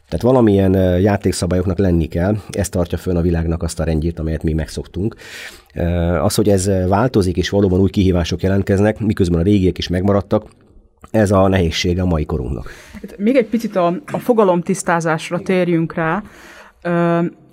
Tehát 0.09 0.27
valamilyen 0.27 1.01
játékszabályoknak 1.01 1.79
lenni 1.79 2.07
kell, 2.07 2.37
ez 2.51 2.69
tartja 2.69 2.99
fönn 2.99 3.17
a 3.17 3.21
világnak 3.21 3.63
azt 3.63 3.81
a 3.81 3.85
rendjét, 3.85 4.19
amelyet 4.19 4.43
mi 4.43 4.53
megszoktunk. 4.53 5.17
Az, 6.21 6.35
hogy 6.35 6.49
ez 6.49 6.71
változik, 6.89 7.37
és 7.37 7.49
valóban 7.49 7.81
új 7.81 7.91
kihívások 7.91 8.43
jelentkeznek, 8.43 8.99
miközben 8.99 9.41
a 9.41 9.43
régiek 9.43 9.79
is 9.79 9.89
megmaradtak, 9.89 10.45
ez 11.11 11.31
a 11.31 11.49
nehézsége 11.49 12.03
a 12.03 12.07
mai 12.07 12.25
korunknak. 12.25 12.71
Hát 12.93 13.19
még 13.19 13.37
egy 13.37 13.47
picit 13.47 13.77
a, 13.77 14.01
a 14.13 14.19
fogalomtisztázásra 14.19 15.41
térjünk 15.41 15.95
rá. 15.95 16.23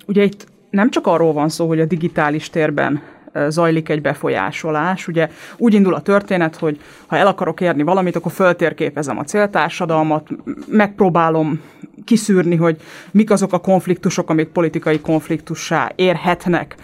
Ugye 0.06 0.22
itt 0.22 0.46
nem 0.70 0.90
csak 0.90 1.06
arról 1.06 1.32
van 1.32 1.48
szó, 1.48 1.66
hogy 1.66 1.80
a 1.80 1.84
digitális 1.84 2.50
térben 2.50 3.02
zajlik 3.48 3.88
egy 3.88 4.00
befolyásolás. 4.00 5.08
Ugye 5.08 5.28
úgy 5.56 5.74
indul 5.74 5.94
a 5.94 6.00
történet, 6.00 6.56
hogy 6.56 6.80
ha 7.06 7.16
el 7.16 7.26
akarok 7.26 7.60
érni 7.60 7.82
valamit, 7.82 8.16
akkor 8.16 8.32
föltérképezem 8.32 9.18
a 9.18 9.24
céltársadalmat, 9.24 10.28
megpróbálom 10.68 11.60
kiszűrni, 12.04 12.56
hogy 12.56 12.76
mik 13.10 13.30
azok 13.30 13.52
a 13.52 13.58
konfliktusok, 13.58 14.30
amik 14.30 14.48
politikai 14.48 15.00
konfliktussá 15.00 15.90
érhetnek, 15.94 16.74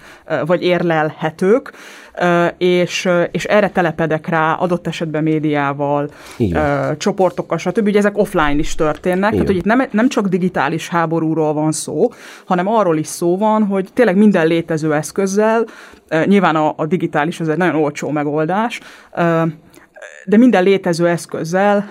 vagy 0.46 0.62
érlelhetők, 0.62 1.72
és, 2.58 3.08
és 3.30 3.44
erre 3.44 3.70
telepedek 3.70 4.28
rá 4.28 4.52
adott 4.52 4.86
esetben 4.86 5.22
médiával, 5.22 6.08
Igen. 6.36 6.98
csoportokkal, 6.98 7.58
stb. 7.58 7.86
Ugye 7.86 7.98
ezek 7.98 8.18
offline 8.18 8.58
is 8.58 8.74
történnek, 8.74 9.32
Igen. 9.32 9.32
tehát 9.32 9.46
hogy 9.46 9.56
itt 9.56 9.64
nem, 9.64 9.88
nem 9.90 10.08
csak 10.08 10.26
digitális 10.26 10.88
háborúról 10.88 11.52
van 11.52 11.72
szó, 11.72 12.10
hanem 12.44 12.68
arról 12.68 12.96
is 12.96 13.06
szó 13.06 13.36
van, 13.36 13.64
hogy 13.64 13.88
tényleg 13.92 14.16
minden 14.16 14.46
létező 14.46 14.94
eszközzel, 14.94 15.64
nyilván 16.24 16.56
a, 16.56 16.74
a 16.76 16.86
digitális 16.86 17.40
az 17.40 17.48
egy 17.48 17.56
nagyon 17.56 17.74
olcsó 17.74 18.10
megoldás, 18.10 18.80
de 20.24 20.36
minden 20.36 20.62
létező 20.62 21.08
eszközzel 21.08 21.90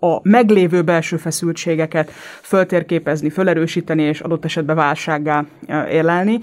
a 0.00 0.20
meglévő 0.22 0.82
belső 0.82 1.16
feszültségeket 1.16 2.10
föltérképezni, 2.42 3.30
fölerősíteni 3.30 4.02
és 4.02 4.20
adott 4.20 4.44
esetben 4.44 4.76
válsággá 4.76 5.44
érlelni 5.90 6.38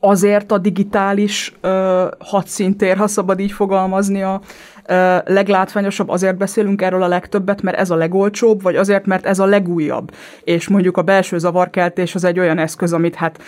azért 0.00 0.52
a 0.52 0.58
digitális 0.58 1.54
uh, 1.62 1.70
hadszintér, 2.18 2.96
ha 2.96 3.06
szabad 3.06 3.40
így 3.40 3.52
fogalmazni, 3.52 4.22
a 4.22 4.40
uh, 4.88 4.96
leglátványosabb, 5.24 6.08
azért 6.08 6.36
beszélünk 6.36 6.82
erről 6.82 7.02
a 7.02 7.08
legtöbbet, 7.08 7.62
mert 7.62 7.76
ez 7.76 7.90
a 7.90 7.96
legolcsóbb, 7.96 8.62
vagy 8.62 8.76
azért, 8.76 9.06
mert 9.06 9.26
ez 9.26 9.38
a 9.38 9.46
legújabb. 9.46 10.10
És 10.44 10.68
mondjuk 10.68 10.96
a 10.96 11.02
belső 11.02 11.38
zavarkeltés 11.38 12.14
az 12.14 12.24
egy 12.24 12.38
olyan 12.38 12.58
eszköz, 12.58 12.92
amit 12.92 13.14
hát 13.14 13.40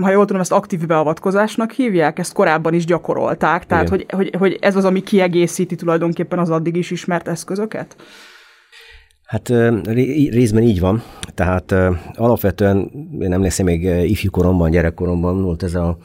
ha 0.00 0.10
jól 0.10 0.24
tudom, 0.24 0.40
ezt 0.40 0.52
aktív 0.52 0.86
beavatkozásnak 0.86 1.70
hívják, 1.70 2.18
ezt 2.18 2.32
korábban 2.32 2.74
is 2.74 2.84
gyakorolták, 2.84 3.66
tehát 3.66 3.88
hogy, 3.88 4.06
hogy, 4.12 4.34
hogy 4.38 4.58
ez 4.60 4.76
az, 4.76 4.84
ami 4.84 5.02
kiegészíti 5.02 5.74
tulajdonképpen 5.74 6.38
az 6.38 6.50
addig 6.50 6.76
is 6.76 6.90
ismert 6.90 7.28
eszközöket? 7.28 7.96
Hát 9.26 9.48
részben 10.30 10.62
így 10.62 10.80
van. 10.80 11.02
Tehát 11.34 11.74
alapvetően, 12.14 12.90
én 13.20 13.32
emlékszem 13.32 13.66
még 13.66 13.82
ifjúkoromban, 13.84 14.70
gyerekkoromban 14.70 15.42
volt 15.42 15.62
ez 15.62 15.74
a 15.74 15.98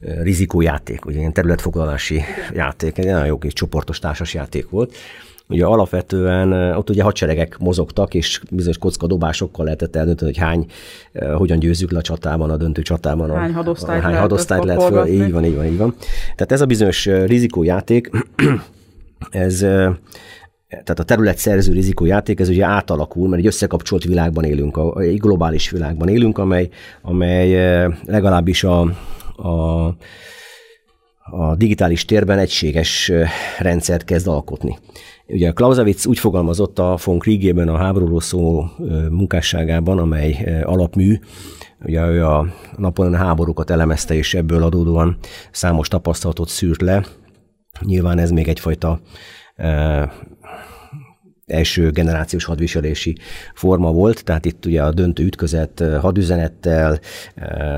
rizikójáték, 0.00 1.04
ugye 1.04 1.18
ilyen 1.18 1.32
területfoglalási 1.32 2.22
játék, 2.54 2.98
egy 2.98 3.04
nagyon 3.04 3.26
jó 3.26 3.38
kis 3.38 3.52
csoportos 3.52 3.98
társas 3.98 4.34
játék 4.34 4.70
volt. 4.70 4.94
Ugye 5.48 5.64
alapvetően 5.64 6.52
ott 6.76 6.90
ugye 6.90 7.02
hadseregek 7.02 7.58
mozogtak, 7.58 8.14
és 8.14 8.40
bizonyos 8.50 8.78
kockadobásokkal 8.78 9.64
lehetett 9.64 9.96
eldönteni, 9.96 10.30
hogy 10.30 10.40
hány, 10.40 10.66
hogyan 11.36 11.58
győzzük 11.58 11.90
le 11.90 11.98
a 11.98 12.02
csatában, 12.02 12.50
a 12.50 12.56
döntő 12.56 12.82
csatában. 12.82 13.36
Hány 13.36 13.52
hadosztályt, 13.52 14.02
a, 14.02 14.06
hány 14.06 14.16
hadosztályt 14.16 14.64
lehet 14.64 14.82
föl. 14.82 15.06
Így 15.06 15.32
van, 15.32 15.44
így 15.44 15.56
van, 15.56 15.64
így 15.64 15.76
van. 15.76 15.94
Tehát 16.20 16.52
ez 16.52 16.60
a 16.60 16.66
bizonyos 16.66 17.06
rizikójáték, 17.06 18.10
ez 19.30 19.66
tehát 20.68 20.98
a 20.98 21.02
területszerző 21.02 21.72
rizikójáték, 21.72 22.40
ez 22.40 22.48
ugye 22.48 22.64
átalakul, 22.64 23.28
mert 23.28 23.40
egy 23.40 23.46
összekapcsolt 23.46 24.04
világban 24.04 24.44
élünk, 24.44 24.78
egy 24.96 25.18
globális 25.18 25.70
világban 25.70 26.08
élünk, 26.08 26.38
amely, 26.38 26.68
amely 27.02 27.54
eh, 27.56 27.92
legalábbis 28.04 28.64
a, 28.64 28.80
a, 29.36 29.86
a 31.20 31.56
digitális 31.56 32.04
térben 32.04 32.38
egységes 32.38 33.08
eh, 33.08 33.30
rendszert 33.58 34.04
kezd 34.04 34.26
alkotni. 34.26 34.78
Ugye 35.26 35.50
Clausewitz 35.50 36.06
úgy 36.06 36.18
fogalmazott 36.18 36.78
a 36.78 36.98
von 37.04 37.18
Kriegében 37.18 37.68
a 37.68 37.76
háborúról 37.76 38.20
szóló 38.20 38.60
eh, 38.78 39.08
munkásságában, 39.08 39.98
amely 39.98 40.62
alapmű, 40.64 41.18
ugye 41.84 42.06
ő 42.06 42.24
a 42.24 42.46
napon 42.76 43.14
háborúkat 43.14 43.70
elemezte, 43.70 44.14
és 44.14 44.34
ebből 44.34 44.62
adódóan 44.62 45.16
számos 45.50 45.88
tapasztalatot 45.88 46.48
szűrt 46.48 46.80
le. 46.80 47.04
Nyilván 47.80 48.18
ez 48.18 48.30
még 48.30 48.48
egyfajta 48.48 49.00
első 51.48 51.90
generációs 51.90 52.44
hadviselési 52.44 53.16
forma 53.54 53.92
volt, 53.92 54.24
tehát 54.24 54.44
itt 54.44 54.66
ugye 54.66 54.82
a 54.82 54.92
döntő 54.92 55.24
ütközet 55.24 55.84
hadüzenettel, 56.00 57.00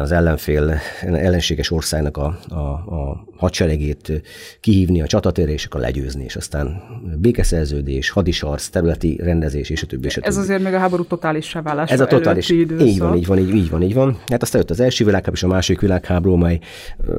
az 0.00 0.12
ellenfél, 0.12 0.81
ellenséges 1.00 1.71
országnak 1.71 2.17
a, 2.17 2.39
a, 2.49 2.55
a 2.55 3.25
hadseregét 3.37 4.23
kihívni 4.61 5.03
a 5.03 5.07
csatatérre, 5.07 5.53
és 5.53 5.65
akkor 5.65 5.81
legyőzni, 5.81 6.25
és 6.25 6.37
aztán 6.37 6.83
békeszerződés, 7.19 8.11
hadisarc, 8.11 8.69
területi 8.69 9.21
rendezés, 9.23 9.71
és 9.71 9.83
a 9.83 9.87
többi. 9.87 10.07
És 10.07 10.17
a 10.17 10.21
többi. 10.21 10.33
Ez 10.33 10.37
azért 10.37 10.62
még 10.62 10.73
a 10.73 10.79
háború 10.79 11.05
totális 11.05 11.53
válása 11.53 11.93
Ez 11.93 12.00
a 12.00 12.07
totális, 12.07 12.50
így 12.50 12.99
van, 12.99 13.17
így 13.17 13.27
van, 13.27 13.39
így, 13.39 13.55
így 13.55 13.71
van, 13.71 13.83
így 13.83 13.95
van. 13.95 14.19
Hát 14.27 14.43
aztán 14.43 14.61
jött 14.61 14.71
az 14.71 14.81
első 14.81 15.05
világháború 15.05 15.37
és 15.37 15.43
a 15.43 15.49
második 15.49 15.81
világháború, 15.81 16.35
mely 16.35 16.59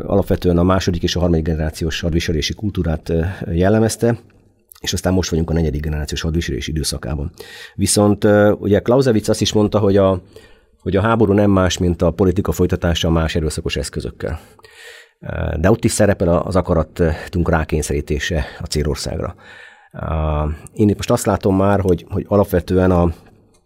alapvetően 0.06 0.58
a 0.58 0.64
második 0.64 1.04
és 1.04 1.16
a 1.16 1.20
harmadik 1.20 1.46
generációs 1.46 2.00
hadviselési 2.00 2.54
kultúrát 2.54 3.14
jellemezte, 3.52 4.18
és 4.82 4.94
aztán 4.94 5.14
most 5.14 5.30
vagyunk 5.30 5.50
a 5.50 5.54
negyedik 5.54 5.82
generációs 5.82 6.22
hadviselés 6.22 6.68
időszakában. 6.68 7.32
Viszont 7.76 8.28
ugye 8.60 8.80
Clausewitz 8.80 9.30
azt 9.30 9.42
is 9.42 9.54
mondta, 9.54 9.80
hogy 9.80 9.98
a, 9.98 10.22
hogy 10.82 10.96
a 10.96 11.02
háború 11.02 11.34
nem 11.34 11.52
más, 11.52 11.78
mint 11.78 12.02
a 12.02 12.12
politika 12.12 12.52
folytatása 12.52 13.10
más 13.10 13.36
erőszakos 13.36 13.76
eszközökkel. 13.76 14.40
De 15.60 15.72
ott 15.72 15.84
is 15.84 15.92
szerepel 15.92 16.28
az 16.28 16.56
akaratunk 16.56 17.50
rákényszerítése 17.50 18.46
a 18.60 18.66
célországra. 18.66 19.36
Én 20.74 20.90
itt 20.90 20.96
most 20.96 21.12
azt 21.12 21.26
látom 21.26 21.56
már, 21.56 21.80
hogy, 21.80 22.06
hogy 22.10 22.26
alapvetően 22.28 22.92
a, 22.92 23.14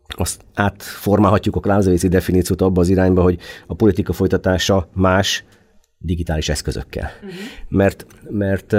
azt 0.08 0.42
átformálhatjuk 0.54 1.56
a 1.56 1.60
Clausewitz 1.60 2.04
definíciót 2.10 2.62
abba 2.62 2.82
az 2.82 2.90
irányba, 2.90 3.22
hogy 3.22 3.40
a 3.68 3.74
politika 3.74 4.14
folytatása 4.14 4.88
más, 4.94 5.44
digitális 6.06 6.50
eszközökkel. 6.50 7.10
Uh-huh. 7.16 7.40
Mert, 7.68 8.06
mert 8.30 8.74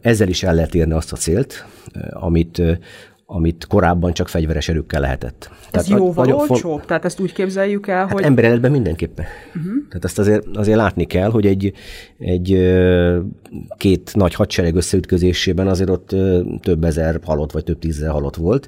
ezzel 0.00 0.28
is 0.28 0.42
el 0.42 0.54
lehet 0.54 0.74
érni 0.74 0.92
azt 0.92 1.12
a 1.12 1.16
célt, 1.16 1.64
amit 2.10 2.62
amit 3.32 3.66
korábban 3.66 4.12
csak 4.12 4.28
fegyveres 4.28 4.68
erőkkel 4.68 5.00
lehetett. 5.00 5.50
Ez 5.70 5.84
Tehát 5.84 6.00
jóval 6.00 6.32
olcsóbb? 6.32 6.58
Font... 6.58 6.86
Tehát 6.86 7.04
ezt 7.04 7.20
úgy 7.20 7.32
képzeljük 7.32 7.86
el, 7.86 7.98
hát 7.98 8.12
hogy... 8.12 8.22
ember 8.22 8.44
életben 8.44 8.70
mindenképpen. 8.70 9.26
Uh-huh. 9.48 9.72
Tehát 9.88 10.04
ezt 10.04 10.18
azért, 10.18 10.56
azért 10.56 10.76
látni 10.76 11.04
kell, 11.04 11.30
hogy 11.30 11.46
egy, 11.46 11.72
egy 12.18 12.74
két 13.76 14.10
nagy 14.14 14.34
hadsereg 14.34 14.74
összeütközésében 14.74 15.68
azért 15.68 15.90
ott 15.90 16.16
több 16.62 16.84
ezer 16.84 17.20
halott, 17.24 17.52
vagy 17.52 17.64
több 17.64 17.78
tízezer 17.78 18.10
halott 18.10 18.36
volt. 18.36 18.66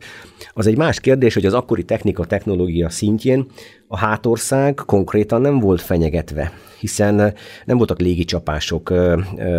Az 0.53 0.67
egy 0.67 0.77
más 0.77 1.01
kérdés, 1.01 1.35
hogy 1.35 1.47
az 1.47 1.55
akkori 1.55 1.85
technika, 1.85 2.25
technológia 2.25 2.89
szintjén 2.89 3.47
a 3.93 3.97
hátország 3.97 4.75
konkrétan 4.87 5.41
nem 5.41 5.59
volt 5.59 5.81
fenyegetve, 5.81 6.53
hiszen 6.81 7.35
nem 7.65 7.77
voltak 7.77 8.01
légicsapások, 8.01 8.91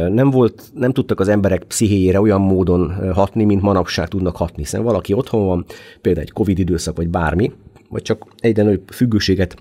nem, 0.09 0.29
volt, 0.29 0.63
nem 0.73 0.91
tudtak 0.91 1.19
az 1.19 1.27
emberek 1.27 1.63
pszichéjére 1.63 2.21
olyan 2.21 2.41
módon 2.41 3.11
hatni, 3.13 3.43
mint 3.43 3.61
manapság 3.61 4.07
tudnak 4.07 4.35
hatni, 4.35 4.61
hiszen 4.61 4.83
valaki 4.83 5.13
otthon 5.13 5.45
van, 5.45 5.65
például 6.01 6.25
egy 6.25 6.31
Covid 6.31 6.59
időszak, 6.59 6.95
vagy 6.97 7.09
bármi, 7.33 7.51
vagy 7.89 8.01
csak 8.01 8.25
egyre 8.39 8.63
nagyobb 8.63 8.89
függőséget 8.91 9.55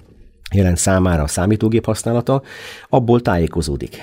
jelent 0.55 0.77
számára 0.77 1.23
a 1.23 1.27
számítógép 1.27 1.85
használata, 1.85 2.43
abból 2.89 3.21
tájékozódik 3.21 3.97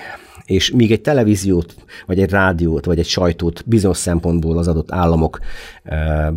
és 0.45 0.71
míg 0.71 0.91
egy 0.91 1.01
televíziót, 1.01 1.75
vagy 2.05 2.19
egy 2.19 2.29
rádiót, 2.29 2.85
vagy 2.85 2.99
egy 2.99 3.05
sajtót 3.05 3.63
bizonyos 3.65 3.97
szempontból 3.97 4.57
az 4.57 4.67
adott 4.67 4.91
államok, 4.91 5.39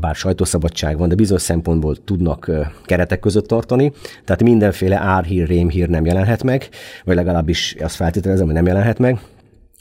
bár 0.01 0.15
sajtószabadság 0.15 0.99
van, 0.99 1.09
de 1.09 1.15
bizonyos 1.15 1.43
szempontból 1.43 1.97
tudnak 2.05 2.51
keretek 2.85 3.21
között 3.21 3.47
tartani, 3.47 3.93
tehát 4.25 4.43
mindenféle 4.43 4.97
árhír, 4.97 5.47
rémhír 5.47 5.89
nem 5.89 6.05
jelenhet 6.05 6.43
meg, 6.43 6.69
vagy 7.05 7.17
legalábbis 7.17 7.77
azt 7.81 7.95
feltételezem, 7.95 8.45
hogy 8.45 8.55
nem 8.55 8.67
jelenhet 8.67 8.99
meg, 8.99 9.21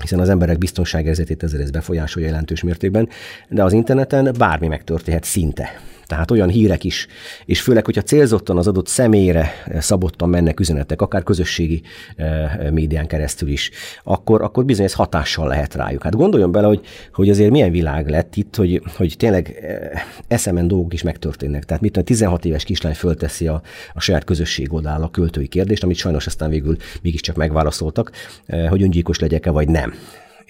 hiszen 0.01 0.19
az 0.19 0.29
emberek 0.29 0.57
biztonságérzetét 0.57 1.43
ezzel 1.43 1.61
ez 1.61 1.71
befolyásolja 1.71 2.27
jelentős 2.27 2.63
mértékben, 2.63 3.09
de 3.49 3.63
az 3.63 3.73
interneten 3.73 4.33
bármi 4.37 4.67
megtörténhet 4.67 5.23
szinte. 5.23 5.69
Tehát 6.11 6.31
olyan 6.31 6.49
hírek 6.49 6.83
is, 6.83 7.07
és 7.45 7.61
főleg, 7.61 7.85
hogyha 7.85 8.01
célzottan 8.01 8.57
az 8.57 8.67
adott 8.67 8.87
személyre 8.87 9.51
szabottan 9.79 10.29
mennek 10.29 10.59
üzenetek, 10.59 11.01
akár 11.01 11.23
közösségi 11.23 11.81
eh, 12.15 12.51
médián 12.71 13.07
keresztül 13.07 13.49
is, 13.49 13.71
akkor, 14.03 14.41
akkor 14.41 14.65
bizony 14.65 14.85
ez 14.85 14.93
hatással 14.93 15.47
lehet 15.47 15.75
rájuk. 15.75 16.03
Hát 16.03 16.15
gondoljon 16.15 16.51
bele, 16.51 16.67
hogy, 16.67 16.85
hogy 17.13 17.29
azért 17.29 17.51
milyen 17.51 17.71
világ 17.71 18.09
lett 18.09 18.35
itt, 18.35 18.55
hogy, 18.55 18.81
hogy 18.95 19.15
tényleg 19.17 19.57
eh, 19.61 20.01
eszemen 20.27 20.67
dolgok 20.67 20.93
is 20.93 21.01
megtörténnek. 21.01 21.65
Tehát 21.65 21.81
mit 21.81 21.97
a 21.97 22.01
16 22.01 22.45
éves 22.45 22.63
kislány 22.63 22.93
fölteszi 22.93 23.47
a, 23.47 23.61
a 23.93 23.99
saját 23.99 24.23
közösség 24.23 24.73
oldal 24.73 25.03
a 25.03 25.09
költői 25.09 25.47
kérdést, 25.47 25.83
amit 25.83 25.95
sajnos 25.95 26.25
aztán 26.25 26.49
végül 26.49 26.75
mégiscsak 27.01 27.35
megválaszoltak, 27.35 28.11
eh, 28.45 28.69
hogy 28.69 28.81
öngyilkos 28.81 29.19
legyek-e 29.19 29.49
vagy 29.49 29.67
nem 29.67 29.93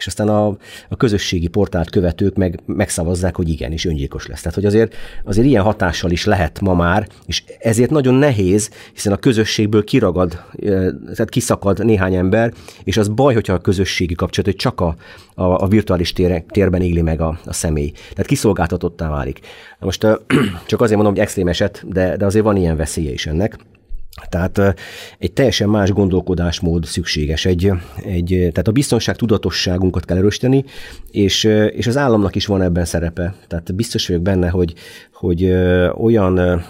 és 0.01 0.07
aztán 0.07 0.27
a, 0.27 0.47
a 0.89 0.95
közösségi 0.97 1.47
portált 1.47 1.89
követők 1.89 2.35
meg 2.35 2.59
megszavazzák, 2.65 3.35
hogy 3.35 3.49
igen, 3.49 3.71
és 3.71 3.85
öngyilkos 3.85 4.27
lesz. 4.27 4.39
Tehát, 4.41 4.55
hogy 4.55 4.65
azért, 4.65 4.95
azért 5.25 5.47
ilyen 5.47 5.63
hatással 5.63 6.11
is 6.11 6.25
lehet 6.25 6.59
ma 6.61 6.73
már, 6.73 7.07
és 7.25 7.43
ezért 7.59 7.89
nagyon 7.89 8.13
nehéz, 8.13 8.69
hiszen 8.93 9.13
a 9.13 9.17
közösségből 9.17 9.83
kiragad, 9.83 10.43
tehát 11.03 11.29
kiszakad 11.29 11.85
néhány 11.85 12.15
ember, 12.15 12.53
és 12.83 12.97
az 12.97 13.07
baj, 13.07 13.33
hogyha 13.33 13.53
a 13.53 13.57
közösségi 13.57 14.15
kapcsolat, 14.15 14.45
hogy 14.45 14.59
csak 14.59 14.81
a, 14.81 14.95
a, 15.33 15.43
a 15.43 15.67
virtuális 15.67 16.13
tér, 16.13 16.43
térben 16.47 16.81
éli 16.81 17.01
meg 17.01 17.21
a, 17.21 17.39
a 17.45 17.53
személy. 17.53 17.91
Tehát 17.91 18.25
kiszolgáltatottá 18.25 19.09
válik. 19.09 19.39
Most 19.79 20.07
csak 20.65 20.81
azért 20.81 20.95
mondom, 20.95 21.13
hogy 21.13 21.21
extrém 21.21 21.47
eset, 21.47 21.83
de, 21.87 22.17
de 22.17 22.25
azért 22.25 22.45
van 22.45 22.55
ilyen 22.55 22.77
veszélye 22.77 23.11
is 23.11 23.25
ennek. 23.25 23.57
Tehát 24.29 24.75
egy 25.19 25.33
teljesen 25.33 25.69
más 25.69 25.91
gondolkodásmód 25.91 26.85
szükséges. 26.85 27.45
Egy, 27.45 27.71
egy, 28.03 28.27
tehát 28.27 28.67
a 28.67 28.71
biztonság 28.71 29.15
tudatosságunkat 29.15 30.05
kell 30.05 30.17
erősíteni, 30.17 30.63
és, 31.11 31.43
és 31.71 31.87
az 31.87 31.97
államnak 31.97 32.35
is 32.35 32.45
van 32.45 32.61
ebben 32.61 32.85
szerepe. 32.85 33.33
Tehát 33.47 33.75
biztos 33.75 34.07
vagyok 34.07 34.21
benne, 34.21 34.49
hogy, 34.49 34.73
hogy 35.13 35.51
olyan, 35.97 36.63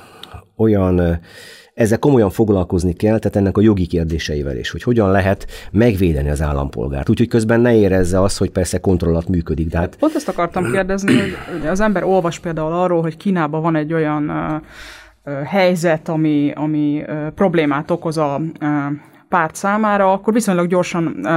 olyan 0.55 1.19
ezzel 1.73 1.99
komolyan 1.99 2.29
foglalkozni 2.29 2.93
kell, 2.93 3.19
tehát 3.19 3.35
ennek 3.35 3.57
a 3.57 3.61
jogi 3.61 3.85
kérdéseivel 3.85 4.57
is, 4.57 4.69
hogy 4.69 4.83
hogyan 4.83 5.11
lehet 5.11 5.45
megvédeni 5.71 6.29
az 6.29 6.41
állampolgárt. 6.41 7.09
Úgyhogy 7.09 7.27
közben 7.27 7.59
ne 7.59 7.75
érezze 7.75 8.21
azt, 8.21 8.37
hogy 8.37 8.49
persze 8.49 8.79
kontrollat 8.79 9.27
működik. 9.27 9.67
De 9.67 9.77
hát... 9.77 9.95
Pont 9.95 10.15
ezt 10.15 10.27
akartam 10.27 10.71
kérdezni, 10.71 11.13
hogy 11.51 11.67
az 11.67 11.79
ember 11.79 12.03
olvas 12.03 12.39
például 12.39 12.73
arról, 12.73 13.01
hogy 13.01 13.17
Kínában 13.17 13.61
van 13.61 13.75
egy 13.75 13.93
olyan 13.93 14.31
helyzet, 15.45 16.09
ami, 16.09 16.51
ami 16.55 17.03
problémát 17.35 17.91
okoz 17.91 18.17
a 18.17 18.41
párt 19.31 19.55
számára, 19.55 20.11
akkor 20.11 20.33
viszonylag 20.33 20.67
gyorsan 20.67 21.27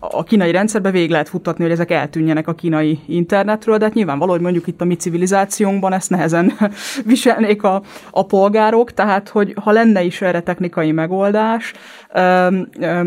a 0.00 0.22
kínai 0.22 0.50
rendszerbe 0.50 0.90
végig 0.90 1.10
lehet 1.10 1.28
futtatni, 1.28 1.62
hogy 1.62 1.72
ezek 1.72 1.90
eltűnjenek 1.90 2.48
a 2.48 2.54
kínai 2.54 2.98
internetről, 3.06 3.76
de 3.78 3.84
hát 3.84 3.94
nyilvánvaló, 3.94 4.30
hogy 4.30 4.40
mondjuk 4.40 4.66
itt 4.66 4.80
a 4.80 4.84
mi 4.84 4.94
civilizációnkban 4.94 5.92
ezt 5.92 6.10
nehezen 6.10 6.52
viselnék 7.04 7.62
a, 7.62 7.82
a 8.10 8.26
polgárok, 8.26 8.92
tehát 8.92 9.28
hogy 9.28 9.54
ha 9.62 9.70
lenne 9.72 10.02
is 10.02 10.20
erre 10.20 10.40
technikai 10.40 10.92
megoldás, 10.92 11.72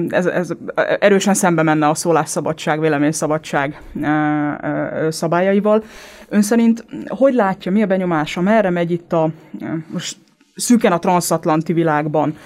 ez, 0.09 0.25
ez 0.25 0.49
erősen 0.99 1.33
szembe 1.33 1.63
menne 1.63 1.87
a 1.87 1.93
szólásszabadság, 1.93 2.79
véleményszabadság 2.79 3.81
szabályaival. 5.09 5.83
Ön 6.29 6.41
szerint 6.41 6.85
hogy 7.07 7.33
látja, 7.33 7.71
mi 7.71 7.81
a 7.81 7.87
benyomása, 7.87 8.41
merre 8.41 8.69
megy 8.69 8.91
itt 8.91 9.13
a, 9.13 9.29
most 9.87 10.17
szűken 10.55 10.91
a 10.91 10.99
transatlanti 10.99 11.73
világban 11.73 12.37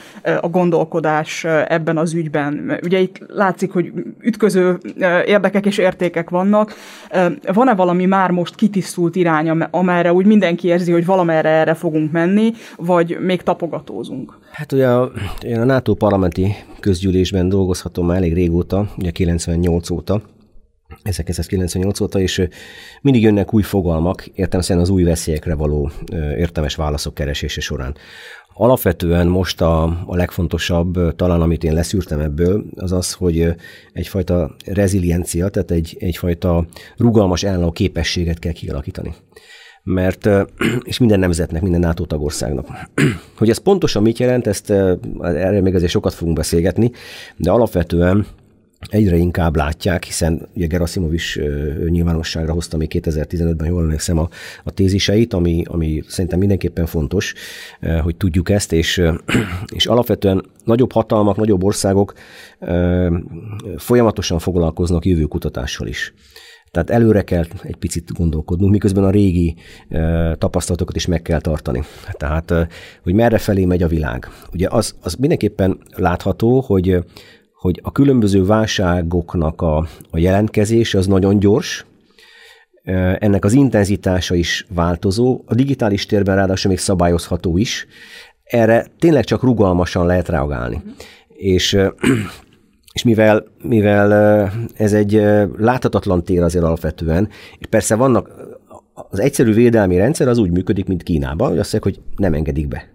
a 0.41 0.47
gondolkodás 0.47 1.43
ebben 1.67 1.97
az 1.97 2.13
ügyben. 2.13 2.79
Ugye 2.83 2.99
itt 2.99 3.23
látszik, 3.27 3.71
hogy 3.71 3.91
ütköző 4.19 4.77
érdekek 5.25 5.65
és 5.65 5.77
értékek 5.77 6.29
vannak. 6.29 6.73
Van-e 7.53 7.75
valami 7.75 8.05
már 8.05 8.31
most 8.31 8.55
kitisztult 8.55 9.15
irány, 9.15 9.49
amerre 9.49 10.13
úgy 10.13 10.25
mindenki 10.25 10.67
érzi, 10.67 10.91
hogy 10.91 11.05
valamerre 11.05 11.49
erre 11.49 11.73
fogunk 11.73 12.11
menni, 12.11 12.51
vagy 12.77 13.17
még 13.19 13.41
tapogatózunk? 13.41 14.37
Hát 14.51 14.71
ugye 14.71 14.87
én 15.41 15.59
a 15.59 15.65
NATO 15.65 15.93
parlamenti 15.93 16.55
közgyűlésben 16.79 17.49
dolgozhatom 17.49 18.05
már 18.05 18.17
elég 18.17 18.33
régóta, 18.33 18.87
ugye 18.97 19.11
98 19.11 19.89
óta, 19.89 20.21
1998 21.03 21.99
óta, 21.99 22.19
és 22.19 22.47
mindig 23.01 23.21
jönnek 23.21 23.53
új 23.53 23.61
fogalmak, 23.61 24.25
értem 24.25 24.61
szerint 24.61 24.85
az 24.85 24.91
új 24.91 25.03
veszélyekre 25.03 25.55
való 25.55 25.91
értelmes 26.37 26.75
válaszok 26.75 27.13
keresése 27.13 27.61
során. 27.61 27.95
Alapvetően 28.57 29.27
most 29.27 29.61
a, 29.61 29.83
a 29.83 30.15
legfontosabb, 30.15 31.15
talán 31.15 31.41
amit 31.41 31.63
én 31.63 31.73
leszűrtem 31.73 32.19
ebből, 32.19 32.65
az 32.75 32.91
az, 32.91 33.13
hogy 33.13 33.55
egyfajta 33.93 34.55
reziliencia, 34.65 35.49
tehát 35.49 35.71
egy, 35.71 35.95
egyfajta 35.99 36.65
rugalmas 36.97 37.43
ellenálló 37.43 37.71
képességet 37.71 38.39
kell 38.39 38.51
kialakítani. 38.51 39.13
Mert, 39.83 40.29
és 40.83 40.97
minden 40.97 41.19
nemzetnek, 41.19 41.61
minden 41.61 41.79
NATO 41.79 42.05
tagországnak. 42.05 42.67
Hogy 43.37 43.49
ez 43.49 43.57
pontosan 43.57 44.01
mit 44.01 44.19
jelent, 44.19 44.47
ezt 44.47 44.69
erre 45.21 45.61
még 45.61 45.75
azért 45.75 45.91
sokat 45.91 46.13
fogunk 46.13 46.37
beszélgetni, 46.37 46.91
de 47.37 47.51
alapvetően 47.51 48.25
egyre 48.89 49.15
inkább 49.15 49.55
látják, 49.55 50.03
hiszen 50.03 50.47
ugye 50.55 50.67
Gerasimov 50.67 51.13
is 51.13 51.39
nyilvánosságra 51.89 52.53
hozta 52.53 52.77
még 52.77 52.91
2015-ben, 52.93 53.67
jól 53.67 53.81
emlékszem, 53.81 54.17
a, 54.17 54.29
a 54.63 54.71
téziseit, 54.71 55.33
ami, 55.33 55.63
ami 55.67 56.03
szerintem 56.07 56.39
mindenképpen 56.39 56.85
fontos, 56.85 57.33
hogy 58.01 58.15
tudjuk 58.15 58.49
ezt, 58.49 58.73
és, 58.73 59.01
és 59.75 59.85
alapvetően 59.85 60.45
nagyobb 60.63 60.91
hatalmak, 60.91 61.35
nagyobb 61.37 61.63
országok 61.63 62.13
folyamatosan 63.77 64.39
foglalkoznak 64.39 65.05
jövőkutatással 65.05 65.87
is. 65.87 66.13
Tehát 66.75 66.89
előre 66.89 67.21
kell 67.21 67.43
egy 67.61 67.75
picit 67.75 68.13
gondolkodnunk, 68.13 68.71
miközben 68.71 69.03
a 69.03 69.09
régi 69.09 69.55
tapasztalatokat 70.37 70.95
is 70.95 71.05
meg 71.05 71.21
kell 71.21 71.41
tartani. 71.41 71.83
Tehát, 72.11 72.53
hogy 73.03 73.13
merre 73.13 73.37
felé 73.37 73.65
megy 73.65 73.83
a 73.83 73.87
világ. 73.87 74.27
Ugye 74.53 74.67
az, 74.69 74.95
az 75.01 75.13
mindenképpen 75.13 75.79
látható, 75.95 76.59
hogy 76.59 77.03
hogy 77.65 77.79
a 77.83 77.91
különböző 77.91 78.45
válságoknak 78.45 79.61
a, 79.61 79.77
a 80.11 80.17
jelentkezése 80.17 80.97
az 80.97 81.07
nagyon 81.07 81.39
gyors, 81.39 81.85
ennek 83.19 83.45
az 83.45 83.53
intenzitása 83.53 84.35
is 84.35 84.65
változó, 84.73 85.41
a 85.45 85.55
digitális 85.55 86.05
térben 86.05 86.35
ráadásul 86.35 86.69
még 86.69 86.79
szabályozható 86.79 87.57
is, 87.57 87.87
erre 88.43 88.85
tényleg 88.99 89.23
csak 89.23 89.43
rugalmasan 89.43 90.05
lehet 90.05 90.29
reagálni. 90.29 90.81
Mm. 90.85 90.89
És, 91.27 91.77
és 92.93 93.03
mivel, 93.03 93.45
mivel 93.61 94.11
ez 94.75 94.93
egy 94.93 95.21
láthatatlan 95.57 96.23
tér 96.23 96.43
azért 96.43 96.65
alapvetően, 96.65 97.29
és 97.57 97.67
persze 97.67 97.95
vannak, 97.95 98.29
az 98.93 99.19
egyszerű 99.19 99.53
védelmi 99.53 99.97
rendszer 99.97 100.27
az 100.27 100.37
úgy 100.37 100.51
működik, 100.51 100.85
mint 100.85 101.03
Kínában, 101.03 101.49
hogy 101.49 101.59
azt 101.59 101.73
mondják, 101.73 101.95
hogy 101.95 102.03
nem 102.15 102.33
engedik 102.33 102.67
be. 102.67 102.89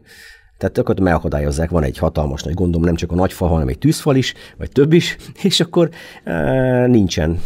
Tehát 0.60 0.78
akkor 0.78 1.00
megakadályozzák, 1.00 1.70
van 1.70 1.82
egy 1.82 1.98
hatalmas 1.98 2.42
nagy 2.42 2.54
gondom, 2.54 2.82
nem 2.82 2.94
csak 2.94 3.12
a 3.12 3.14
nagy 3.14 3.32
fa, 3.32 3.46
hanem 3.46 3.68
egy 3.68 3.78
tűzfal 3.78 4.16
is, 4.16 4.34
vagy 4.58 4.70
több 4.70 4.92
is, 4.92 5.16
és 5.42 5.60
akkor 5.60 5.90
e, 6.24 6.86
nincsen 6.86 7.38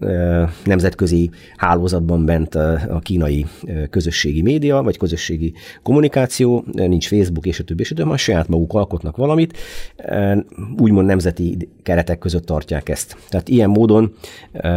e, 0.00 0.50
nemzetközi 0.64 1.30
hálózatban 1.56 2.24
bent 2.24 2.54
a 2.54 2.98
kínai 3.02 3.46
közösségi 3.90 4.42
média, 4.42 4.82
vagy 4.82 4.98
közösségi 4.98 5.52
kommunikáció, 5.82 6.64
nincs 6.72 7.08
Facebook 7.08 7.46
és 7.46 7.58
a 7.58 7.64
többi, 7.64 7.82
és 7.82 7.90
a 7.90 7.94
többi, 7.94 8.16
saját 8.16 8.48
maguk 8.48 8.74
alkotnak 8.74 9.16
valamit, 9.16 9.56
e, 9.96 10.44
úgymond 10.78 11.06
nemzeti 11.06 11.68
keretek 11.82 12.18
között 12.18 12.46
tartják 12.46 12.88
ezt. 12.88 13.16
Tehát 13.28 13.48
ilyen 13.48 13.70
módon 13.70 14.12
e, 14.52 14.68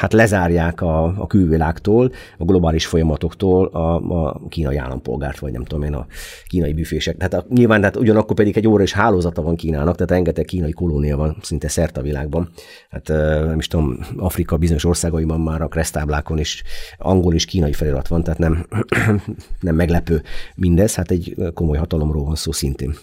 hát 0.00 0.12
lezárják 0.12 0.80
a, 0.80 1.04
a 1.04 1.26
külvilágtól, 1.26 2.12
a 2.38 2.44
globális 2.44 2.86
folyamatoktól 2.86 3.66
a, 3.66 3.94
a 3.96 4.40
kínai 4.48 4.76
állampolgárt, 4.76 5.38
vagy 5.38 5.52
nem 5.52 5.64
tudom 5.64 5.84
én, 5.84 5.94
a 5.94 6.06
kínai 6.46 6.72
büfések. 6.72 7.16
Tehát 7.18 7.34
a, 7.34 7.46
nyilván, 7.48 7.80
tehát 7.80 7.96
ugyanakkor 7.96 8.36
pedig 8.36 8.56
egy 8.56 8.66
óra 8.68 8.82
és 8.82 8.92
hálózata 8.92 9.42
van 9.42 9.56
Kínának, 9.56 9.94
tehát 9.94 10.10
rengeteg 10.10 10.44
kínai 10.44 10.72
kolónia 10.72 11.16
van 11.16 11.36
szinte 11.42 11.68
szerte 11.68 12.00
a 12.00 12.02
világban. 12.02 12.50
Hát 12.90 13.08
nem 13.44 13.58
is 13.58 13.66
tudom, 13.66 13.98
Afrika 14.16 14.56
bizonyos 14.56 14.84
országaiban 14.84 15.40
már 15.40 15.62
a 15.62 15.68
kresztáblákon 15.68 16.38
is 16.38 16.62
angol 16.98 17.34
és 17.34 17.44
kínai 17.44 17.72
felirat 17.72 18.08
van, 18.08 18.22
tehát 18.22 18.38
nem, 18.38 18.66
nem 19.60 19.74
meglepő 19.74 20.22
mindez, 20.54 20.94
hát 20.94 21.10
egy 21.10 21.34
komoly 21.54 21.78
hatalomról 21.78 22.24
van 22.24 22.34
szó 22.34 22.52
szintén. 22.52 22.94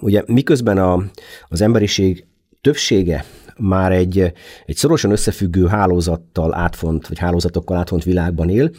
Ugye 0.00 0.22
miközben 0.26 0.78
a, 0.78 1.04
az 1.48 1.60
emberiség 1.60 2.26
többsége 2.60 3.24
már 3.58 3.92
egy, 3.92 4.32
egy 4.66 4.76
szorosan 4.76 5.10
összefüggő 5.10 5.66
hálózattal 5.66 6.54
átfont, 6.54 7.08
vagy 7.08 7.18
hálózatokkal 7.18 7.76
átfont 7.76 8.04
világban 8.04 8.48
él, 8.48 8.70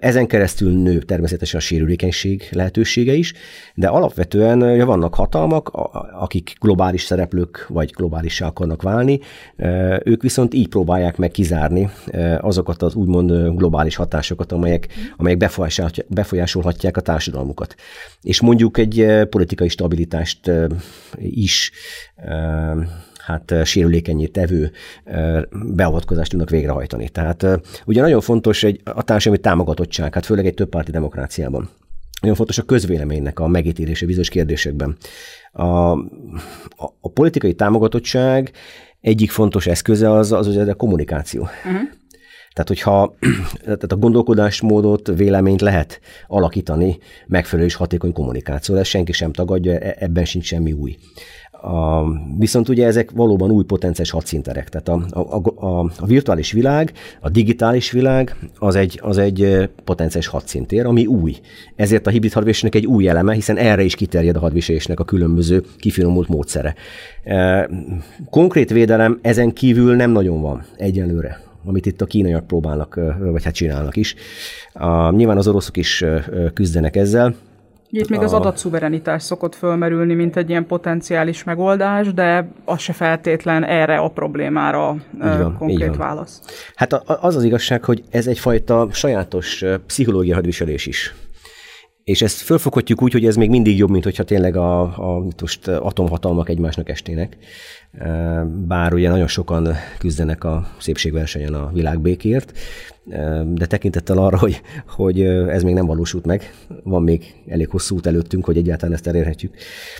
ezen 0.00 0.26
keresztül 0.26 0.82
nő 0.82 0.98
természetesen 0.98 1.60
a 1.60 1.62
sérülékenység 1.62 2.48
lehetősége 2.50 3.12
is, 3.12 3.32
de 3.74 3.88
alapvetően 3.88 4.86
vannak 4.86 5.14
hatalmak, 5.14 5.68
akik 6.12 6.56
globális 6.60 7.02
szereplők 7.02 7.66
vagy 7.68 7.90
globális 7.90 8.40
akarnak 8.40 8.82
válni, 8.82 9.20
ők 10.04 10.22
viszont 10.22 10.54
így 10.54 10.68
próbálják 10.68 11.16
meg 11.16 11.30
kizárni 11.30 11.90
azokat 12.40 12.82
az 12.82 12.94
úgymond 12.94 13.56
globális 13.56 13.96
hatásokat, 13.96 14.52
amelyek, 14.52 14.88
amelyek 15.16 15.50
befolyásolhatják 16.08 16.96
a 16.96 17.00
társadalmukat. 17.00 17.74
És 18.22 18.40
mondjuk 18.40 18.78
egy 18.78 19.06
politikai 19.30 19.68
stabilitást 19.68 20.50
is 21.16 21.72
hát 23.28 23.54
sérülékenyé 23.64 24.26
tevő 24.26 24.70
beavatkozást 25.74 26.30
tudnak 26.30 26.50
végrehajtani. 26.50 27.08
Tehát 27.08 27.46
ugye 27.84 28.00
nagyon 28.00 28.20
fontos 28.20 28.62
egy, 28.62 28.80
a 28.84 29.02
társadalmi 29.02 29.42
támogatottság, 29.42 30.14
hát 30.14 30.26
főleg 30.26 30.46
egy 30.46 30.54
többpárti 30.54 30.90
demokráciában. 30.90 31.68
Nagyon 32.20 32.36
fontos 32.36 32.58
a 32.58 32.62
közvéleménynek 32.62 33.38
a 33.38 33.46
megítélése 33.46 34.06
bizonyos 34.06 34.28
kérdésekben. 34.28 34.96
A, 35.52 35.62
a, 35.64 35.98
a 37.00 37.10
politikai 37.10 37.54
támogatottság 37.54 38.52
egyik 39.00 39.30
fontos 39.30 39.66
eszköze 39.66 40.10
az, 40.12 40.32
az 40.32 40.46
ugye 40.46 40.70
a 40.70 40.74
kommunikáció. 40.74 41.42
Uh-huh. 41.42 41.80
Tehát, 42.52 42.68
hogyha 42.68 43.16
tehát 43.64 43.92
a 43.92 43.96
gondolkodásmódot, 43.96 45.10
véleményt 45.16 45.60
lehet 45.60 46.00
alakítani 46.26 46.98
megfelelő 47.26 47.68
és 47.68 47.74
hatékony 47.74 48.12
kommunikációval, 48.12 48.82
ezt 48.82 48.90
senki 48.90 49.12
sem 49.12 49.32
tagadja, 49.32 49.78
e, 49.78 49.96
ebben 49.98 50.24
sincs 50.24 50.46
semmi 50.46 50.72
új. 50.72 50.96
A, 51.60 52.02
viszont 52.38 52.68
ugye 52.68 52.86
ezek 52.86 53.10
valóban 53.10 53.50
új 53.50 53.64
potenciális 53.64 54.10
hadszinterek. 54.10 54.68
Tehát 54.68 54.88
a, 54.88 55.20
a, 55.20 55.66
a, 55.66 55.90
a 55.98 56.06
virtuális 56.06 56.52
világ, 56.52 56.92
a 57.20 57.28
digitális 57.28 57.90
világ 57.90 58.36
az 58.58 58.74
egy, 58.74 58.98
az 59.02 59.18
egy 59.18 59.68
potenciális 59.84 60.26
hadszintér, 60.26 60.86
ami 60.86 61.06
új. 61.06 61.36
Ezért 61.76 62.06
a 62.06 62.10
hibrid 62.10 62.32
hadviselésnek 62.32 62.74
egy 62.82 62.86
új 62.86 63.08
eleme, 63.08 63.34
hiszen 63.34 63.56
erre 63.56 63.82
is 63.82 63.94
kiterjed 63.94 64.36
a 64.36 64.40
hadviselésnek 64.40 65.00
a 65.00 65.04
különböző 65.04 65.64
kifinomult 65.76 66.28
módszere. 66.28 66.74
Konkrét 68.30 68.70
védelem 68.70 69.18
ezen 69.22 69.52
kívül 69.52 69.96
nem 69.96 70.10
nagyon 70.10 70.40
van 70.40 70.64
egyenlőre 70.76 71.46
amit 71.64 71.86
itt 71.86 72.00
a 72.00 72.06
kínaiak 72.06 72.46
próbálnak, 72.46 73.00
vagy 73.18 73.44
hát 73.44 73.54
csinálnak 73.54 73.96
is. 73.96 74.14
A, 74.72 75.10
nyilván 75.10 75.36
az 75.36 75.48
oroszok 75.48 75.76
is 75.76 76.04
küzdenek 76.54 76.96
ezzel, 76.96 77.34
itt 77.90 78.08
még 78.08 78.20
az 78.20 78.32
adatszuverenitás 78.32 79.22
szokott 79.22 79.54
fölmerülni, 79.54 80.14
mint 80.14 80.36
egy 80.36 80.50
ilyen 80.50 80.66
potenciális 80.66 81.44
megoldás, 81.44 82.14
de 82.14 82.48
az 82.64 82.78
se 82.78 82.92
feltétlen 82.92 83.64
erre 83.64 83.96
a 83.96 84.08
problémára 84.08 84.96
van, 85.18 85.56
konkrét 85.58 85.96
válasz. 85.96 86.42
Hát 86.74 86.92
az 87.06 87.36
az 87.36 87.44
igazság, 87.44 87.84
hogy 87.84 88.02
ez 88.10 88.26
egyfajta 88.26 88.88
sajátos 88.92 89.64
pszichológia 89.86 90.34
hadviselés 90.34 90.86
is. 90.86 91.14
És 92.08 92.22
ezt 92.22 92.40
fölfoghatjuk 92.40 93.02
úgy, 93.02 93.12
hogy 93.12 93.24
ez 93.26 93.36
még 93.36 93.50
mindig 93.50 93.78
jobb, 93.78 93.90
mint 93.90 94.04
hogyha 94.04 94.22
tényleg 94.22 94.56
a, 94.56 94.80
a 94.80 95.26
most 95.40 95.68
atomhatalmak 95.68 96.48
egymásnak 96.48 96.88
estének. 96.88 97.36
Bár 98.66 98.94
ugye 98.94 99.08
nagyon 99.08 99.26
sokan 99.26 99.68
küzdenek 99.98 100.44
a 100.44 100.66
szépségversenyen 100.78 101.54
a 101.54 101.70
világbékért, 101.72 102.58
de 103.54 103.66
tekintettel 103.66 104.18
arra, 104.18 104.38
hogy, 104.38 104.60
hogy 104.86 105.20
ez 105.22 105.62
még 105.62 105.74
nem 105.74 105.86
valósult 105.86 106.26
meg, 106.26 106.54
van 106.82 107.02
még 107.02 107.34
elég 107.46 107.68
hosszú 107.68 107.96
út 107.96 108.06
előttünk, 108.06 108.44
hogy 108.44 108.56
egyáltalán 108.56 108.94
ezt 108.94 109.06
elérhetjük. 109.06 109.54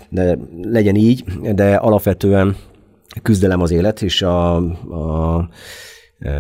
De 0.09 0.39
legyen 0.63 0.95
így, 0.95 1.25
de 1.55 1.75
alapvetően 1.75 2.57
küzdelem 3.23 3.61
az 3.61 3.71
élet, 3.71 4.03
és 4.03 4.23
a, 4.23 4.57
a 4.57 5.49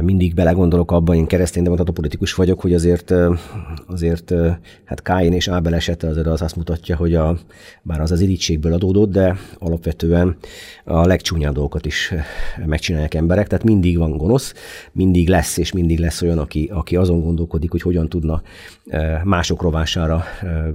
mindig 0.00 0.34
belegondolok 0.34 0.90
abban, 0.90 1.16
én 1.16 1.26
keresztény 1.26 1.62
demokrata 1.62 1.92
politikus 1.92 2.34
vagyok, 2.34 2.60
hogy 2.60 2.74
azért, 2.74 3.14
azért 3.86 4.34
hát 4.84 5.02
Káin 5.02 5.32
és 5.32 5.48
Ábel 5.48 5.74
esete 5.74 6.08
azért 6.08 6.26
az 6.26 6.42
azt 6.42 6.56
mutatja, 6.56 6.96
hogy 6.96 7.14
a, 7.14 7.38
bár 7.82 8.00
az 8.00 8.10
az 8.10 8.20
irítségből 8.20 8.72
adódott, 8.72 9.10
de 9.10 9.36
alapvetően 9.58 10.36
a 10.84 11.06
legcsúnyább 11.06 11.54
dolgokat 11.54 11.86
is 11.86 12.12
megcsinálják 12.66 13.14
emberek, 13.14 13.46
tehát 13.46 13.64
mindig 13.64 13.98
van 13.98 14.16
gonosz, 14.16 14.54
mindig 14.92 15.28
lesz, 15.28 15.56
és 15.56 15.72
mindig 15.72 15.98
lesz 15.98 16.22
olyan, 16.22 16.38
aki, 16.38 16.70
aki 16.72 16.96
azon 16.96 17.20
gondolkodik, 17.20 17.70
hogy 17.70 17.82
hogyan 17.82 18.08
tudna 18.08 18.42
mások 19.24 19.62
rovására 19.62 20.24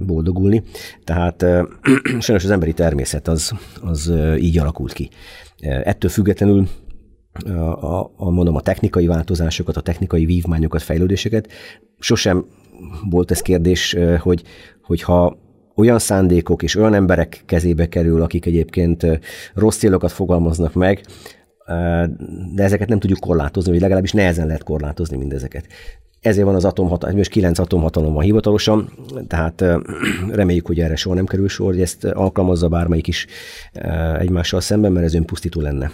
boldogulni. 0.06 0.62
Tehát 1.04 1.44
sajnos 2.20 2.44
az 2.44 2.50
emberi 2.50 2.72
természet 2.72 3.28
az, 3.28 3.52
az 3.82 4.12
így 4.38 4.58
alakult 4.58 4.92
ki. 4.92 5.08
Ettől 5.60 6.10
függetlenül 6.10 6.68
a, 7.42 8.12
a, 8.16 8.30
mondom, 8.30 8.56
a 8.56 8.60
technikai 8.60 9.06
változásokat, 9.06 9.76
a 9.76 9.80
technikai 9.80 10.24
vívmányokat, 10.24 10.82
fejlődéseket. 10.82 11.48
Sosem 11.98 12.44
volt 13.10 13.30
ez 13.30 13.40
kérdés, 13.40 13.96
hogy, 14.18 14.42
hogyha 14.82 15.36
olyan 15.76 15.98
szándékok 15.98 16.62
és 16.62 16.76
olyan 16.76 16.94
emberek 16.94 17.42
kezébe 17.46 17.88
kerül, 17.88 18.22
akik 18.22 18.46
egyébként 18.46 19.06
rossz 19.54 19.76
célokat 19.76 20.12
fogalmaznak 20.12 20.74
meg, 20.74 21.00
de 22.54 22.62
ezeket 22.62 22.88
nem 22.88 22.98
tudjuk 22.98 23.20
korlátozni, 23.20 23.70
vagy 23.70 23.80
legalábbis 23.80 24.12
nehezen 24.12 24.46
lehet 24.46 24.62
korlátozni 24.62 25.16
mindezeket. 25.16 25.66
Ezért 26.20 26.46
van 26.46 26.54
az 26.54 26.64
atomhatalom, 26.64 27.16
most 27.16 27.30
kilenc 27.30 27.58
atomhatalom 27.58 28.14
van 28.14 28.22
hivatalosan, 28.22 28.92
tehát 29.28 29.64
reméljük, 30.30 30.66
hogy 30.66 30.80
erre 30.80 30.96
soha 30.96 31.14
nem 31.14 31.26
kerül 31.26 31.48
sor, 31.48 31.66
hogy 31.66 31.80
ezt 31.80 32.04
alkalmazza 32.04 32.68
bármelyik 32.68 33.06
is 33.06 33.26
egymással 34.18 34.60
szemben, 34.60 34.92
mert 34.92 35.06
ez 35.06 35.14
önpusztító 35.14 35.60
lenne 35.60 35.90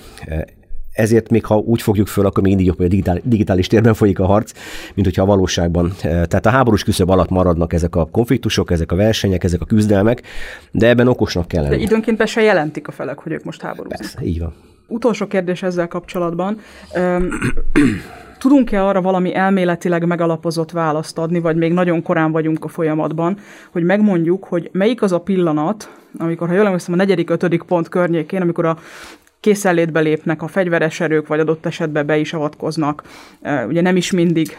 ezért 0.93 1.31
még 1.31 1.45
ha 1.45 1.57
úgy 1.57 1.83
fogjuk 1.83 2.07
föl, 2.07 2.27
akkor 2.27 2.43
még 2.43 2.55
mindig 2.55 2.67
jobb, 2.67 2.77
hogy 2.77 2.87
a 2.87 2.89
digitális, 2.89 3.23
digitális 3.25 3.67
térben 3.67 3.95
folyik 3.95 4.19
a 4.19 4.27
harc, 4.27 4.53
mint 4.95 5.07
hogyha 5.07 5.23
a 5.23 5.27
valóságban. 5.27 5.87
Eh, 5.87 6.01
tehát 6.01 6.47
a 6.47 6.51
háborús 6.51 6.85
küszöb 6.85 7.11
alatt 7.11 7.29
maradnak 7.29 7.73
ezek 7.73 7.97
a 7.97 8.05
konfliktusok, 8.05 8.71
ezek 8.71 8.93
a 8.93 8.97
versenyek, 8.97 9.45
ezek 9.45 9.61
a 9.61 9.65
küzdelmek, 9.65 10.23
de 10.71 10.89
ebben 10.89 11.09
okosnak 11.09 11.49
kell 11.49 11.63
lenni. 11.63 11.77
De 11.77 11.83
időnként 11.83 12.17
be 12.17 12.27
se 12.27 12.43
jelentik 12.43 12.89
a 12.89 12.93
felek, 12.93 13.19
hogy 13.19 13.33
ők 13.33 13.45
most 13.45 13.63
háborúznak. 13.63 13.99
Persze, 13.99 14.19
így 14.23 14.39
van. 14.39 14.55
Utolsó 14.87 15.27
kérdés 15.27 15.63
ezzel 15.63 15.89
kapcsolatban. 15.89 16.59
Tudunk-e 18.39 18.85
arra 18.85 19.01
valami 19.01 19.35
elméletileg 19.35 20.07
megalapozott 20.07 20.71
választ 20.71 21.19
adni, 21.19 21.41
vagy 21.41 21.57
még 21.57 21.73
nagyon 21.73 22.03
korán 22.03 22.33
vagyunk 22.33 22.65
a 22.65 22.69
folyamatban, 22.69 23.39
hogy 23.71 23.83
megmondjuk, 23.83 24.45
hogy 24.45 24.69
melyik 24.73 25.03
az 25.03 25.13
a 25.13 25.21
pillanat, 25.21 25.91
amikor, 26.19 26.49
ha 26.49 26.55
jól 26.55 26.67
emlékszem, 26.67 26.95
a 26.95 26.97
negyedik, 26.97 27.31
ötödik 27.31 27.63
pont 27.63 27.89
környékén, 27.89 28.41
amikor 28.41 28.65
a 28.65 28.77
készenlétbe 29.41 30.01
lépnek 30.01 30.43
a 30.43 30.49
fegyveres 30.49 31.01
erők, 31.01 31.27
vagy 31.27 31.41
adott 31.41 31.67
esetben 31.67 32.07
be 32.07 32.19
is 32.19 32.33
avatkoznak. 32.33 33.03
Ugye 33.69 33.81
nem 33.81 33.97
is 33.97 34.11
mindig 34.11 34.57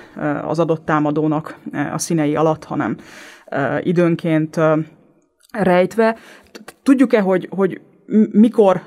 az 0.47 0.59
adott 0.59 0.85
támadónak 0.85 1.59
a 1.93 1.97
színei 1.97 2.35
alatt, 2.35 2.63
hanem 2.63 2.97
időnként 3.79 4.59
rejtve. 5.51 6.17
Tudjuk-e, 6.83 7.19
hogy, 7.19 7.47
hogy 7.51 7.81
mikor 8.31 8.81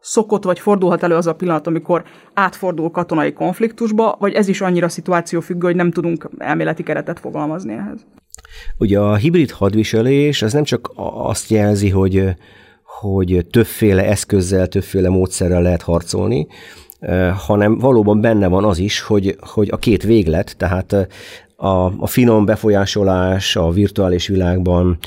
szokott 0.00 0.44
vagy 0.44 0.58
fordulhat 0.58 1.02
elő 1.02 1.14
az 1.14 1.26
a 1.26 1.34
pillanat, 1.34 1.66
amikor 1.66 2.04
átfordul 2.34 2.90
katonai 2.90 3.32
konfliktusba, 3.32 4.16
vagy 4.18 4.32
ez 4.32 4.48
is 4.48 4.60
annyira 4.60 4.88
szituáció 4.88 5.40
függő, 5.40 5.66
hogy 5.66 5.76
nem 5.76 5.90
tudunk 5.90 6.28
elméleti 6.38 6.82
keretet 6.82 7.20
fogalmazni 7.20 7.72
ehhez? 7.72 8.06
Ugye 8.78 8.98
a 8.98 9.14
hibrid 9.14 9.50
hadviselés 9.50 10.42
az 10.42 10.52
nem 10.52 10.64
csak 10.64 10.90
azt 11.14 11.50
jelzi, 11.50 11.90
hogy 11.90 12.34
hogy 13.02 13.46
többféle 13.50 14.04
eszközzel, 14.04 14.66
többféle 14.66 15.08
módszerrel 15.08 15.62
lehet 15.62 15.82
harcolni, 15.82 16.46
hanem 17.46 17.78
valóban 17.78 18.20
benne 18.20 18.46
van 18.48 18.64
az 18.64 18.78
is, 18.78 19.00
hogy, 19.00 19.36
hogy 19.40 19.68
a 19.70 19.76
két 19.76 20.02
véglet, 20.02 20.54
tehát 20.56 21.08
a, 21.62 21.92
a 21.98 22.06
finom 22.06 22.44
befolyásolás 22.44 23.56
a 23.56 23.70
virtuális 23.70 24.26
világban 24.26 24.98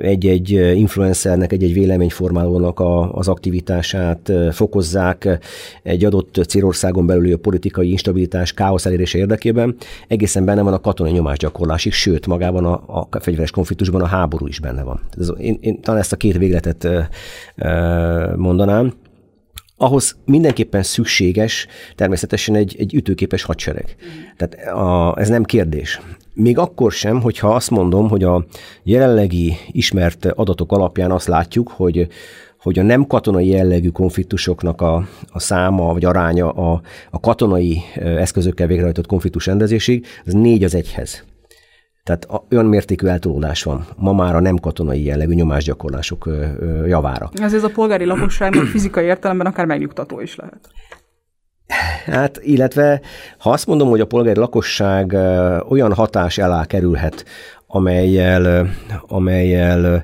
egy-egy 0.00 0.50
influencernek, 0.74 1.52
egy-egy 1.52 1.72
véleményformálónak 1.72 2.80
a, 2.80 3.12
az 3.12 3.28
aktivitását 3.28 4.32
fokozzák 4.52 5.38
egy 5.82 6.04
adott 6.04 6.40
célországon 6.48 7.06
belüli 7.06 7.34
politikai 7.34 7.90
instabilitás, 7.90 8.52
káosz 8.52 8.86
elérése 8.86 9.18
érdekében, 9.18 9.76
egészen 10.08 10.44
benne 10.44 10.62
van 10.62 10.72
a 10.72 10.80
katonai 10.80 11.12
nyomásgyakorlásig, 11.12 11.92
sőt, 11.92 12.26
magában 12.26 12.64
a, 12.64 12.82
a 13.10 13.20
fegyveres 13.20 13.50
konfliktusban 13.50 14.00
a 14.00 14.06
háború 14.06 14.46
is 14.46 14.60
benne 14.60 14.82
van. 14.82 15.00
Ez, 15.18 15.32
én, 15.38 15.58
én 15.60 15.80
talán 15.80 16.00
ezt 16.00 16.12
a 16.12 16.16
két 16.16 16.38
végletet 16.38 16.88
mondanám 18.36 18.92
ahhoz 19.80 20.16
mindenképpen 20.24 20.82
szükséges 20.82 21.66
természetesen 21.94 22.54
egy, 22.54 22.76
egy 22.78 22.94
ütőképes 22.94 23.42
hadsereg. 23.42 23.96
Tehát 24.36 24.74
a, 24.76 25.14
ez 25.18 25.28
nem 25.28 25.44
kérdés. 25.44 26.00
Még 26.34 26.58
akkor 26.58 26.92
sem, 26.92 27.20
hogyha 27.20 27.54
azt 27.54 27.70
mondom, 27.70 28.08
hogy 28.08 28.24
a 28.24 28.44
jelenlegi 28.82 29.56
ismert 29.70 30.24
adatok 30.24 30.72
alapján 30.72 31.10
azt 31.10 31.28
látjuk, 31.28 31.68
hogy 31.68 32.08
hogy 32.60 32.78
a 32.78 32.82
nem 32.82 33.06
katonai 33.06 33.48
jellegű 33.48 33.88
konfliktusoknak 33.88 34.80
a, 34.80 35.08
a 35.28 35.38
száma 35.38 35.92
vagy 35.92 36.04
aránya 36.04 36.50
a, 36.50 36.80
a 37.10 37.20
katonai 37.20 37.82
eszközökkel 37.94 38.66
végrehajtott 38.66 39.06
konfliktus 39.06 39.46
rendezésig, 39.46 40.06
az 40.24 40.32
négy 40.32 40.64
az 40.64 40.74
egyhez. 40.74 41.24
Tehát 42.18 42.44
olyan 42.50 42.66
mértékű 42.66 43.06
eltolódás 43.06 43.62
van 43.62 43.86
ma 43.96 44.12
már 44.12 44.36
a 44.36 44.40
nem 44.40 44.56
katonai 44.56 45.04
jellegű 45.04 45.34
nyomásgyakorlások 45.34 46.28
javára. 46.86 47.30
Ez, 47.32 47.54
ez 47.54 47.64
a 47.64 47.68
polgári 47.68 48.04
lakosság 48.04 48.54
fizikai 48.54 49.04
értelemben 49.04 49.46
akár 49.46 49.66
megnyugtató 49.66 50.20
is 50.20 50.36
lehet. 50.36 50.68
Hát, 52.04 52.38
illetve 52.42 53.00
ha 53.38 53.50
azt 53.50 53.66
mondom, 53.66 53.88
hogy 53.88 54.00
a 54.00 54.06
polgári 54.06 54.38
lakosság 54.38 55.12
olyan 55.68 55.94
hatás 55.94 56.38
alá 56.38 56.64
kerülhet, 56.64 57.24
amelyel, 57.72 58.68
amelyel 59.06 60.02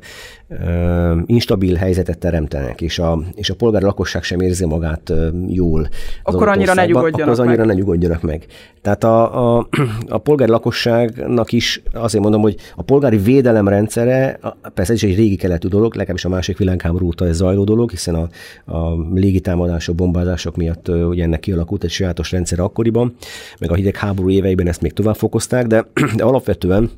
instabil 1.27 1.75
helyzetet 1.75 2.19
teremtenek, 2.19 2.81
és 2.81 2.99
a, 2.99 3.19
és 3.35 3.51
a 3.51 3.55
polgári 3.55 3.85
lakosság 3.85 4.23
sem 4.23 4.41
érzi 4.41 4.67
magát 4.67 5.13
jól. 5.49 5.89
Akkor 6.23 6.49
annyira 6.49 6.75
ne 6.75 6.87
nyugodjanak 6.87 7.21
akkor 7.21 7.33
az 7.33 7.39
annyira 7.39 7.65
meg. 7.65 7.67
ne 7.67 7.81
nyugodjanak 7.81 8.23
meg. 8.23 8.47
Tehát 8.83 9.05
a, 9.05 9.57
a, 9.57 9.69
a 10.09 10.19
polgári 10.19 10.51
lakosságnak 10.51 11.53
is 11.53 11.83
azért 11.93 12.23
mondom, 12.23 12.41
hogy 12.41 12.57
a 12.77 12.83
polgári 12.83 13.17
védelem 13.17 13.69
rendszere, 13.69 14.39
persze 14.75 14.93
ez 14.93 15.03
is 15.03 15.11
egy 15.11 15.17
régi 15.17 15.37
keletű 15.37 15.69
dolog, 15.69 15.95
legalábbis 15.95 16.25
a 16.25 16.29
másik 16.29 16.59
világháború 16.59 17.07
óta 17.07 17.27
ez 17.27 17.37
zajló 17.37 17.65
dolog, 17.65 17.91
hiszen 17.91 18.15
a, 18.15 18.29
a 18.77 18.95
légitámadások, 19.15 19.95
bombázások 19.95 20.57
miatt 20.57 20.89
ugye 20.89 21.23
ennek 21.23 21.41
kialakult 21.41 21.85
egy 21.85 21.91
sajátos 21.91 22.33
rendszer 22.33 22.61
akkoriban, 22.61 23.15
meg 23.59 23.71
a 23.71 23.75
hidegháború 23.75 24.31
éveiben 24.31 24.69
ezt 24.69 24.83
még 24.83 24.93
tovább 24.93 25.17
fokozták, 25.17 25.67
de, 25.67 25.87
de 26.17 26.25
alapvetően 26.25 26.91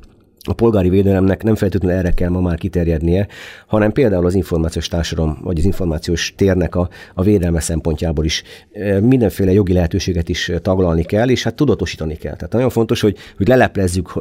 a 0.49 0.53
polgári 0.53 0.89
védelemnek 0.89 1.43
nem 1.43 1.55
feltétlenül 1.55 1.97
erre 1.97 2.11
kell 2.11 2.29
ma 2.29 2.39
már 2.39 2.57
kiterjednie, 2.57 3.27
hanem 3.67 3.91
például 3.91 4.25
az 4.25 4.35
információs 4.35 4.87
társadalom, 4.87 5.37
vagy 5.43 5.57
az 5.57 5.65
információs 5.65 6.33
térnek 6.37 6.75
a, 6.75 6.89
a 7.13 7.23
védelme 7.23 7.59
szempontjából 7.59 8.25
is 8.25 8.43
mindenféle 9.01 9.51
jogi 9.51 9.73
lehetőséget 9.73 10.29
is 10.29 10.51
taglalni 10.61 11.03
kell, 11.03 11.29
és 11.29 11.43
hát 11.43 11.55
tudatosítani 11.55 12.15
kell. 12.15 12.35
Tehát 12.35 12.53
nagyon 12.53 12.69
fontos, 12.69 13.01
hogy, 13.01 13.17
hogy 13.37 13.47
leleplezzük, 13.47 14.13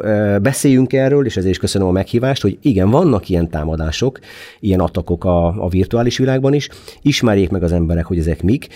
beszéljünk 0.42 0.92
erről, 0.92 1.26
és 1.26 1.36
ezért 1.36 1.52
is 1.52 1.58
köszönöm 1.58 1.88
a 1.88 1.90
meghívást, 1.90 2.42
hogy 2.42 2.58
igen, 2.62 2.90
vannak 2.90 3.28
ilyen 3.28 3.50
támadások, 3.50 4.18
ilyen 4.60 4.80
atakok 4.80 5.24
a, 5.24 5.46
a 5.46 5.68
virtuális 5.68 6.18
világban 6.18 6.54
is, 6.54 6.68
ismerjék 7.02 7.50
meg 7.50 7.62
az 7.62 7.72
emberek, 7.72 8.04
hogy 8.04 8.18
ezek 8.18 8.42
mik, 8.42 8.68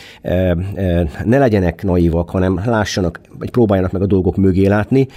ne 1.24 1.38
legyenek 1.38 1.82
naívak, 1.82 2.30
hanem 2.30 2.60
lássanak, 2.64 3.20
vagy 3.38 3.50
próbáljanak 3.50 3.92
meg 3.92 4.02
a 4.02 4.06
dolgok 4.06 4.36
mögé 4.36 4.66
látni. 4.66 5.08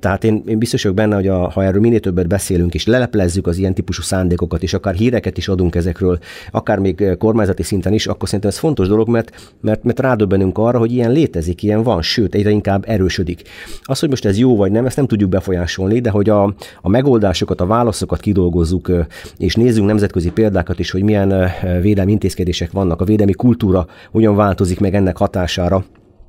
Tehát 0.00 0.24
én, 0.24 0.42
én 0.46 0.58
biztos 0.58 0.82
vagyok 0.82 0.96
benne, 0.96 1.14
hogy 1.14 1.28
a, 1.28 1.37
ha 1.46 1.64
erről 1.64 1.80
minél 1.80 2.00
többet 2.00 2.28
beszélünk, 2.28 2.74
és 2.74 2.86
leleplezzük 2.86 3.46
az 3.46 3.56
ilyen 3.56 3.74
típusú 3.74 4.02
szándékokat, 4.02 4.62
és 4.62 4.74
akár 4.74 4.94
híreket 4.94 5.38
is 5.38 5.48
adunk 5.48 5.74
ezekről, 5.74 6.18
akár 6.50 6.78
még 6.78 7.00
eh, 7.00 7.16
kormányzati 7.16 7.62
szinten 7.62 7.92
is, 7.92 8.06
akkor 8.06 8.26
szerintem 8.28 8.50
ez 8.50 8.58
fontos 8.58 8.88
dolog, 8.88 9.08
mert, 9.08 9.54
mert, 9.60 9.84
mert 9.84 10.00
rádöbbenünk 10.00 10.58
arra, 10.58 10.78
hogy 10.78 10.92
ilyen 10.92 11.12
létezik, 11.12 11.62
ilyen 11.62 11.82
van, 11.82 12.02
sőt, 12.02 12.34
egyre 12.34 12.50
inkább 12.50 12.84
erősödik. 12.86 13.42
Az, 13.82 13.98
hogy 13.98 14.08
most 14.08 14.24
ez 14.24 14.38
jó 14.38 14.56
vagy 14.56 14.70
nem, 14.70 14.86
ezt 14.86 14.96
nem 14.96 15.06
tudjuk 15.06 15.30
befolyásolni, 15.30 16.00
de 16.00 16.10
hogy 16.10 16.28
a, 16.28 16.54
a 16.82 16.88
megoldásokat, 16.88 17.60
a 17.60 17.66
válaszokat 17.66 18.20
kidolgozzuk, 18.20 18.88
eh, 18.88 19.06
és 19.38 19.54
nézzünk 19.54 19.86
nemzetközi 19.86 20.30
példákat 20.30 20.78
is, 20.78 20.90
hogy 20.90 21.02
milyen 21.02 21.32
eh, 21.32 21.78
védelmi 21.80 22.12
intézkedések 22.12 22.70
vannak, 22.70 23.00
a 23.00 23.04
védelmi 23.04 23.32
kultúra 23.32 23.86
hogyan 24.10 24.36
változik 24.36 24.80
meg 24.80 24.94
ennek 24.94 25.16
hatására, 25.16 25.84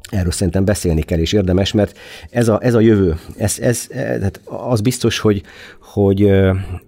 Erről 0.09 0.31
szerintem 0.31 0.65
beszélni 0.65 1.01
kell, 1.01 1.19
és 1.19 1.33
érdemes, 1.33 1.71
mert 1.71 1.97
ez 2.29 2.47
a, 2.47 2.59
ez 2.61 2.73
a 2.73 2.79
jövő. 2.79 3.15
Ez, 3.37 3.59
ez, 3.59 3.87
ez, 3.89 4.31
az 4.45 4.81
biztos, 4.81 5.19
hogy, 5.19 5.41
hogy 5.81 6.31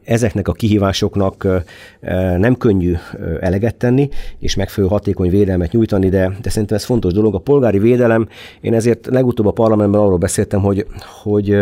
ezeknek 0.03 0.47
a 0.47 0.53
kihívásoknak 0.53 1.47
nem 2.38 2.57
könnyű 2.57 2.95
eleget 3.39 3.75
tenni, 3.75 4.10
és 4.39 4.55
megfelelő 4.55 4.93
hatékony 4.93 5.29
védelmet 5.29 5.71
nyújtani, 5.71 6.10
de, 6.10 6.38
de 6.41 6.49
szerintem 6.49 6.77
ez 6.77 6.84
fontos 6.84 7.13
dolog. 7.13 7.36
A 7.36 7.39
polgári 7.39 7.79
védelem, 7.79 8.27
én 8.62 8.73
ezért 8.73 9.07
legutóbb 9.10 9.45
a 9.45 9.51
parlamentben 9.51 10.01
arról 10.01 10.17
beszéltem, 10.17 10.62
hogy, 10.62 10.86
hogy 11.23 11.57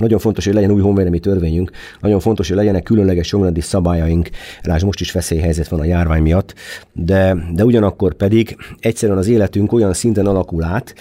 nagyon 0.00 0.18
fontos, 0.18 0.44
hogy 0.44 0.54
legyen 0.54 0.70
új 0.70 0.80
honvédelmi 0.80 1.18
törvényünk, 1.18 1.70
nagyon 2.00 2.20
fontos, 2.20 2.48
hogy 2.48 2.56
legyenek 2.56 2.82
különleges 2.82 3.32
jogrendi 3.32 3.60
szabályaink, 3.60 4.28
lásd 4.62 4.84
most 4.84 5.00
is 5.00 5.12
veszélyhelyzet 5.12 5.68
van 5.68 5.80
a 5.80 5.84
járvány 5.84 6.22
miatt, 6.22 6.54
de, 6.92 7.36
de 7.52 7.64
ugyanakkor 7.64 8.14
pedig 8.14 8.56
egyszerűen 8.78 9.18
az 9.18 9.28
életünk 9.28 9.72
olyan 9.72 9.92
szinten 9.92 10.26
alakul 10.26 10.62
át 10.62 10.94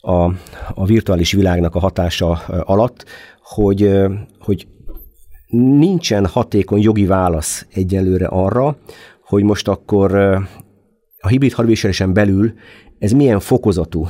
a, 0.00 0.32
a 0.74 0.84
virtuális 0.84 1.32
világnak 1.32 1.74
a 1.74 1.78
hatása 1.78 2.30
alatt, 2.46 3.04
hogy, 3.42 3.90
hogy 4.38 4.66
nincsen 5.48 6.26
hatékony 6.26 6.80
jogi 6.80 7.06
válasz 7.06 7.66
egyelőre 7.72 8.26
arra, 8.26 8.76
hogy 9.24 9.42
most 9.42 9.68
akkor 9.68 10.14
a 11.18 11.28
hibrid 11.28 11.52
hadviselésen 11.52 12.12
belül 12.12 12.52
ez 12.98 13.12
milyen 13.12 13.40
fokozatú 13.40 14.08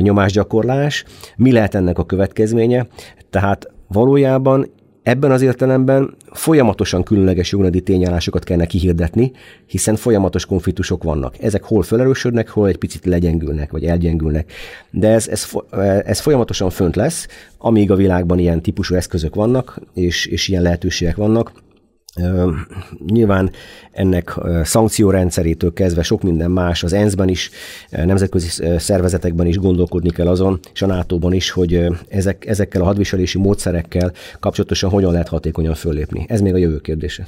nyomásgyakorlás, 0.00 1.04
mi 1.36 1.52
lehet 1.52 1.74
ennek 1.74 1.98
a 1.98 2.06
következménye. 2.06 2.86
Tehát 3.30 3.70
valójában 3.88 4.70
ebben 5.02 5.30
az 5.30 5.42
értelemben 5.42 6.14
folyamatosan 6.32 7.02
különleges 7.02 7.52
jogrendi 7.52 7.80
tényállásokat 7.80 8.44
kellene 8.44 8.66
kihirdetni, 8.66 9.32
hiszen 9.66 9.96
folyamatos 9.96 10.46
konfliktusok 10.46 11.02
vannak. 11.02 11.42
Ezek 11.42 11.62
hol 11.62 11.82
felerősödnek, 11.82 12.48
hol 12.48 12.68
egy 12.68 12.76
picit 12.76 13.04
legyengülnek, 13.04 13.70
vagy 13.70 13.84
elgyengülnek. 13.84 14.52
De 14.90 15.08
ez, 15.08 15.28
ez, 15.28 15.48
ez 16.04 16.20
folyamatosan 16.20 16.70
fönt 16.70 16.96
lesz, 16.96 17.26
amíg 17.58 17.90
a 17.90 17.94
világban 17.96 18.38
ilyen 18.38 18.62
típusú 18.62 18.94
eszközök 18.94 19.34
vannak, 19.34 19.80
és, 19.94 20.26
és 20.26 20.48
ilyen 20.48 20.62
lehetőségek 20.62 21.16
vannak, 21.16 21.52
Nyilván 23.06 23.50
ennek 23.92 24.34
szankciórendszerétől 24.62 25.72
kezdve 25.72 26.02
sok 26.02 26.22
minden 26.22 26.50
más, 26.50 26.82
az 26.82 26.92
ENSZ-ben 26.92 27.28
is, 27.28 27.50
nemzetközi 27.90 28.62
szervezetekben 28.78 29.46
is 29.46 29.58
gondolkodni 29.58 30.10
kell 30.10 30.28
azon, 30.28 30.60
és 30.72 30.82
a 30.82 30.86
NATO-ban 30.86 31.32
is, 31.32 31.50
hogy 31.50 31.86
ezek, 32.08 32.46
ezekkel 32.46 32.80
a 32.80 32.84
hadviselési 32.84 33.38
módszerekkel 33.38 34.12
kapcsolatosan 34.40 34.90
hogyan 34.90 35.12
lehet 35.12 35.28
hatékonyan 35.28 35.74
föllépni. 35.74 36.24
Ez 36.28 36.40
még 36.40 36.54
a 36.54 36.58
jövő 36.58 36.78
kérdése. 36.78 37.26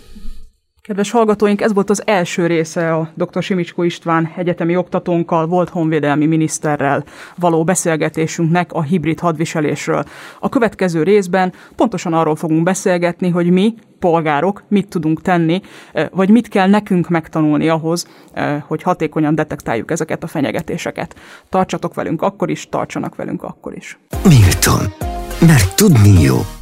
Kedves 0.82 1.10
hallgatóink, 1.10 1.60
ez 1.60 1.72
volt 1.72 1.90
az 1.90 2.06
első 2.06 2.46
része 2.46 2.94
a 2.94 3.10
dr. 3.14 3.42
Simicskó 3.42 3.82
István 3.82 4.32
egyetemi 4.36 4.76
oktatónkkal, 4.76 5.46
volt 5.46 5.68
honvédelmi 5.68 6.26
miniszterrel 6.26 7.04
való 7.36 7.64
beszélgetésünknek 7.64 8.72
a 8.72 8.82
hibrid 8.82 9.18
hadviselésről. 9.18 10.04
A 10.38 10.48
következő 10.48 11.02
részben 11.02 11.52
pontosan 11.76 12.12
arról 12.12 12.36
fogunk 12.36 12.62
beszélgetni, 12.62 13.28
hogy 13.28 13.50
mi, 13.50 13.74
polgárok, 13.98 14.62
mit 14.68 14.88
tudunk 14.88 15.22
tenni, 15.22 15.60
eh, 15.92 16.06
vagy 16.12 16.30
mit 16.30 16.48
kell 16.48 16.68
nekünk 16.68 17.08
megtanulni 17.08 17.68
ahhoz, 17.68 18.06
eh, 18.32 18.62
hogy 18.66 18.82
hatékonyan 18.82 19.34
detektáljuk 19.34 19.90
ezeket 19.90 20.22
a 20.22 20.26
fenyegetéseket. 20.26 21.14
Tartsatok 21.48 21.94
velünk 21.94 22.22
akkor 22.22 22.50
is, 22.50 22.68
tartsanak 22.68 23.14
velünk 23.14 23.42
akkor 23.42 23.76
is. 23.76 23.98
Milton. 24.24 24.92
Mert 25.40 25.76
tudni 25.76 26.20
jó. 26.20 26.36